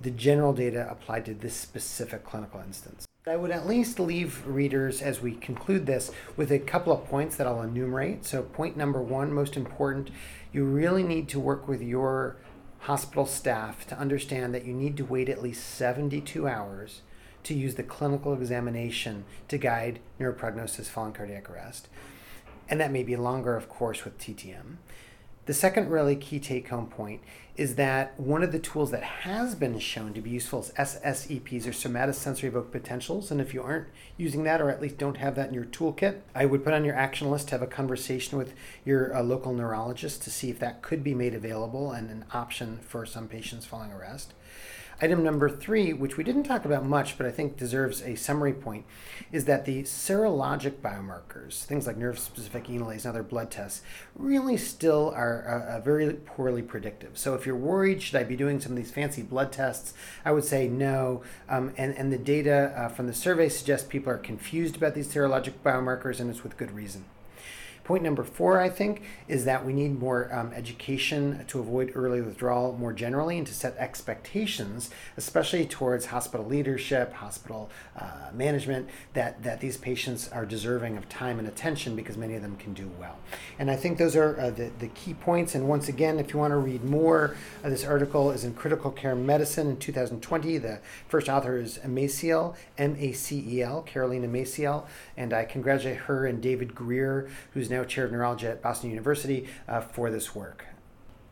the 0.03 0.11
general 0.11 0.53
data 0.53 0.87
applied 0.91 1.25
to 1.27 1.35
this 1.35 1.55
specific 1.55 2.25
clinical 2.25 2.61
instance. 2.61 3.07
I 3.29 3.37
would 3.37 3.51
at 3.51 3.67
least 3.67 3.99
leave 3.99 4.47
readers 4.47 5.03
as 5.03 5.21
we 5.21 5.33
conclude 5.33 5.87
this 5.87 6.13
with 6.37 6.53
a 6.53 6.61
couple 6.61 6.93
of 6.93 7.07
points 7.07 7.35
that 7.37 7.47
I'll 7.47 7.63
enumerate. 7.63 8.25
So, 8.25 8.43
point 8.43 8.77
number 8.77 9.03
one, 9.03 9.33
most 9.33 9.57
important, 9.57 10.11
you 10.53 10.65
really 10.65 11.03
need 11.03 11.29
to 11.31 11.41
work 11.41 11.67
with 11.67 11.83
your 11.83 12.37
hospital 12.87 13.27
staff 13.27 13.85
to 13.85 13.99
understand 13.99 14.55
that 14.55 14.65
you 14.65 14.73
need 14.73 14.97
to 14.97 15.05
wait 15.05 15.29
at 15.29 15.43
least 15.43 15.75
72 15.75 16.47
hours 16.47 17.03
to 17.43 17.53
use 17.53 17.75
the 17.75 17.83
clinical 17.83 18.33
examination 18.33 19.25
to 19.49 19.59
guide 19.59 19.99
neuroprognosis 20.21 20.87
following 20.87 21.13
cardiac 21.13 21.51
arrest. 21.51 21.89
And 22.69 22.81
that 22.81 22.93
may 22.93 23.03
be 23.03 23.17
longer, 23.17 23.57
of 23.57 23.69
course, 23.69 24.05
with 24.05 24.19
TTM. 24.19 24.77
The 25.47 25.55
second 25.55 25.91
really 25.91 26.17
key 26.17 26.41
take 26.41 26.69
home 26.69 26.89
point 26.89 27.23
is 27.57 27.77
that 27.77 28.19
one 28.19 28.43
of 28.43 28.51
the 28.51 28.59
tools 28.59 28.91
that 28.91 29.05
has 29.05 29.55
been 29.55 29.79
shown 29.79 30.13
to 30.13 30.21
be 30.21 30.31
useful 30.31 30.59
is 30.59 30.73
SSEPs 30.73 31.67
or 31.67 31.71
somatosensory 31.71 32.45
evoked 32.49 32.73
potentials. 32.73 33.31
And 33.31 33.41
if 33.41 33.55
you 33.55 33.63
aren't 33.63 33.87
using 34.17 34.43
that 34.43 34.61
or 34.61 34.71
at 34.71 34.83
least 34.83 34.99
don't 34.99 35.19
have 35.19 35.37
that 35.37 35.49
in 35.49 35.55
your 35.55 35.65
toolkit, 35.65 36.19
I 36.35 36.47
would 36.47 36.65
put 36.65 36.75
on 36.75 36.85
your 36.85 36.97
action 36.97 37.31
list 37.31 37.47
to 37.49 37.53
have 37.53 37.63
a 37.63 37.69
conversation 37.69 38.37
with 38.37 38.55
your 38.85 39.17
uh, 39.17 39.23
local 39.23 39.55
neurologist 39.55 40.21
to 40.23 40.31
see 40.31 40.51
if 40.51 40.59
that 40.59 40.83
could 40.83 41.05
be 41.05 41.15
made 41.15 41.33
available 41.33 41.93
and 41.93 42.11
an 42.11 42.25
option 42.33 42.81
for 42.83 43.07
some 43.07 43.29
patients 43.29 43.65
following 43.65 43.93
arrest. 43.93 44.35
Item 44.99 45.23
number 45.23 45.51
three, 45.51 45.93
which 45.93 46.17
we 46.17 46.25
didn't 46.25 46.45
talk 46.45 46.65
about 46.65 46.87
much, 46.87 47.19
but 47.19 47.27
I 47.27 47.31
think 47.31 47.59
deserves 47.59 48.01
a 48.01 48.15
summary 48.15 48.55
point, 48.55 48.87
is 49.31 49.45
that 49.45 49.67
the 49.67 49.83
serologic 49.83 50.81
biomarkers, 50.81 51.65
things 51.65 51.87
like 51.87 51.99
nerve 51.99 52.19
specific 52.19 52.65
enolase 52.69 53.05
and 53.05 53.07
other 53.07 53.23
blood 53.23 53.51
tests, 53.51 53.83
really 54.15 54.57
still 54.57 55.13
are 55.15 55.43
uh, 55.69 55.81
very 55.81 56.15
poorly 56.15 56.63
predictive. 56.63 57.19
So 57.19 57.35
if 57.35 57.45
you're 57.45 57.57
worried, 57.57 58.01
should 58.01 58.17
I 58.17 58.25
be 58.25 58.37
doing 58.37 58.59
some 58.59 58.73
of 58.73 58.79
these 58.79 58.91
fancy 58.91 59.21
blood 59.21 59.53
tests? 59.53 59.93
I 60.25 60.33
would 60.33 60.45
say 60.47 60.67
no. 60.67 61.23
Um, 61.47 61.75
and, 61.77 61.95
and 61.95 62.11
the 62.11 62.19
data 62.19 62.73
uh, 62.75 62.89
from 62.89 63.07
the 63.07 63.13
survey 63.13 63.51
suggests 63.51 63.87
people 63.87 64.11
are 64.11 64.19
confused 64.19 64.77
about 64.77 64.95
these 64.95 65.13
serologic 65.13 65.53
biomarkers, 65.63 66.21
and 66.21 66.31
it's 66.31 66.43
with 66.43 66.57
good 66.57 66.71
reason. 66.71 67.05
Point 67.87 68.03
number 68.03 68.25
four, 68.25 68.61
I 68.61 68.69
think, 68.69 69.03
is 69.29 69.45
that 69.45 69.65
we 69.65 69.73
need 69.73 70.01
more 70.01 70.29
um, 70.35 70.53
education 70.53 71.45
to 71.47 71.61
avoid 71.61 71.93
early 71.95 72.21
withdrawal 72.21 72.77
more 72.77 72.93
generally 72.93 73.39
and 73.39 73.47
to 73.47 73.55
set 73.55 73.77
expectations, 73.77 74.91
especially 75.17 75.65
towards 75.67 76.07
hospital 76.07 76.45
leadership, 76.45 77.13
hospital 77.13 77.71
uh, 77.97 78.31
management, 78.35 78.89
that, 79.13 79.41
that 79.45 79.61
these 79.61 79.77
patients 79.77 80.29
are 80.33 80.45
deserving 80.45 80.97
of 80.97 81.09
time 81.09 81.39
and 81.39 81.47
attention 81.47 81.95
because 81.95 82.17
many 82.17 82.35
of 82.35 82.43
them 82.43 82.57
can 82.57 82.75
do 82.75 82.91
well. 82.99 83.19
And 83.57 83.71
I 83.71 83.77
think 83.77 83.99
those 83.99 84.17
are 84.17 84.37
uh, 84.41 84.51
the, 84.51 84.73
the 84.81 84.89
key 84.89 85.15
points. 85.15 85.55
And 85.55 85.69
once 85.69 85.89
again, 85.89 86.19
if 86.19 86.35
you 86.35 86.41
want 86.41 86.51
to 86.51 86.59
read 86.59 86.83
more, 86.83 87.37
uh, 87.63 87.69
this 87.69 87.85
article 87.85 88.33
is 88.33 88.43
in 88.43 88.55
Critical 88.55 88.91
Care 88.91 89.15
Medicine 89.15 89.71
in 89.71 89.77
2020. 89.77 90.59
The 90.59 90.81
first 91.07 91.29
author 91.29 91.57
is 91.57 91.79
Macel, 91.87 92.57
M 92.79 92.97
A 92.99 93.13
C 93.13 93.45
E 93.47 93.63
L, 93.63 93.83
Carolina 93.83 94.27
Macel. 94.27 94.87
And 95.17 95.33
I 95.33 95.45
congratulate 95.45 95.99
her 95.99 96.27
and 96.27 96.43
David 96.43 96.75
Greer, 96.75 97.31
who's 97.53 97.71
now 97.71 97.76
now 97.77 97.85
chair 97.85 98.05
of 98.05 98.13
neurology 98.13 98.47
at 98.47 98.63
Boston 98.63 98.91
University, 98.91 99.49
uh, 99.69 99.81
for 99.81 100.11
this 100.11 100.35
work. 100.35 100.67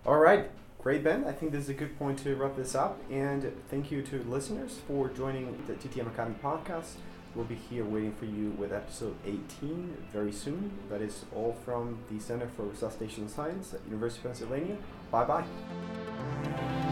All 0.06 0.18
right. 0.18 0.50
Great, 0.82 1.02
Ben. 1.02 1.24
I 1.24 1.32
think 1.32 1.52
this 1.52 1.64
is 1.64 1.70
a 1.70 1.74
good 1.74 1.98
point 1.98 2.18
to 2.20 2.34
wrap 2.36 2.56
this 2.56 2.74
up. 2.74 3.00
And 3.10 3.50
thank 3.70 3.90
you 3.90 4.02
to 4.02 4.22
listeners 4.24 4.80
for 4.86 5.08
joining 5.08 5.56
the 5.66 5.72
TTM 5.74 6.08
Academy 6.08 6.36
podcast. 6.42 6.96
We'll 7.34 7.46
be 7.46 7.54
here 7.54 7.84
waiting 7.84 8.12
for 8.12 8.26
you 8.26 8.50
with 8.50 8.72
episode 8.72 9.16
18 9.24 9.96
very 10.12 10.30
soon. 10.30 10.70
That 10.90 11.00
is 11.00 11.24
all 11.34 11.56
from 11.64 11.98
the 12.10 12.20
Center 12.20 12.48
for 12.54 12.64
Resuscitation 12.64 13.28
Science 13.28 13.72
at 13.72 13.80
University 13.86 14.20
of 14.20 14.24
Pennsylvania. 14.34 14.76
Bye 15.10 15.24
bye. 15.24 16.83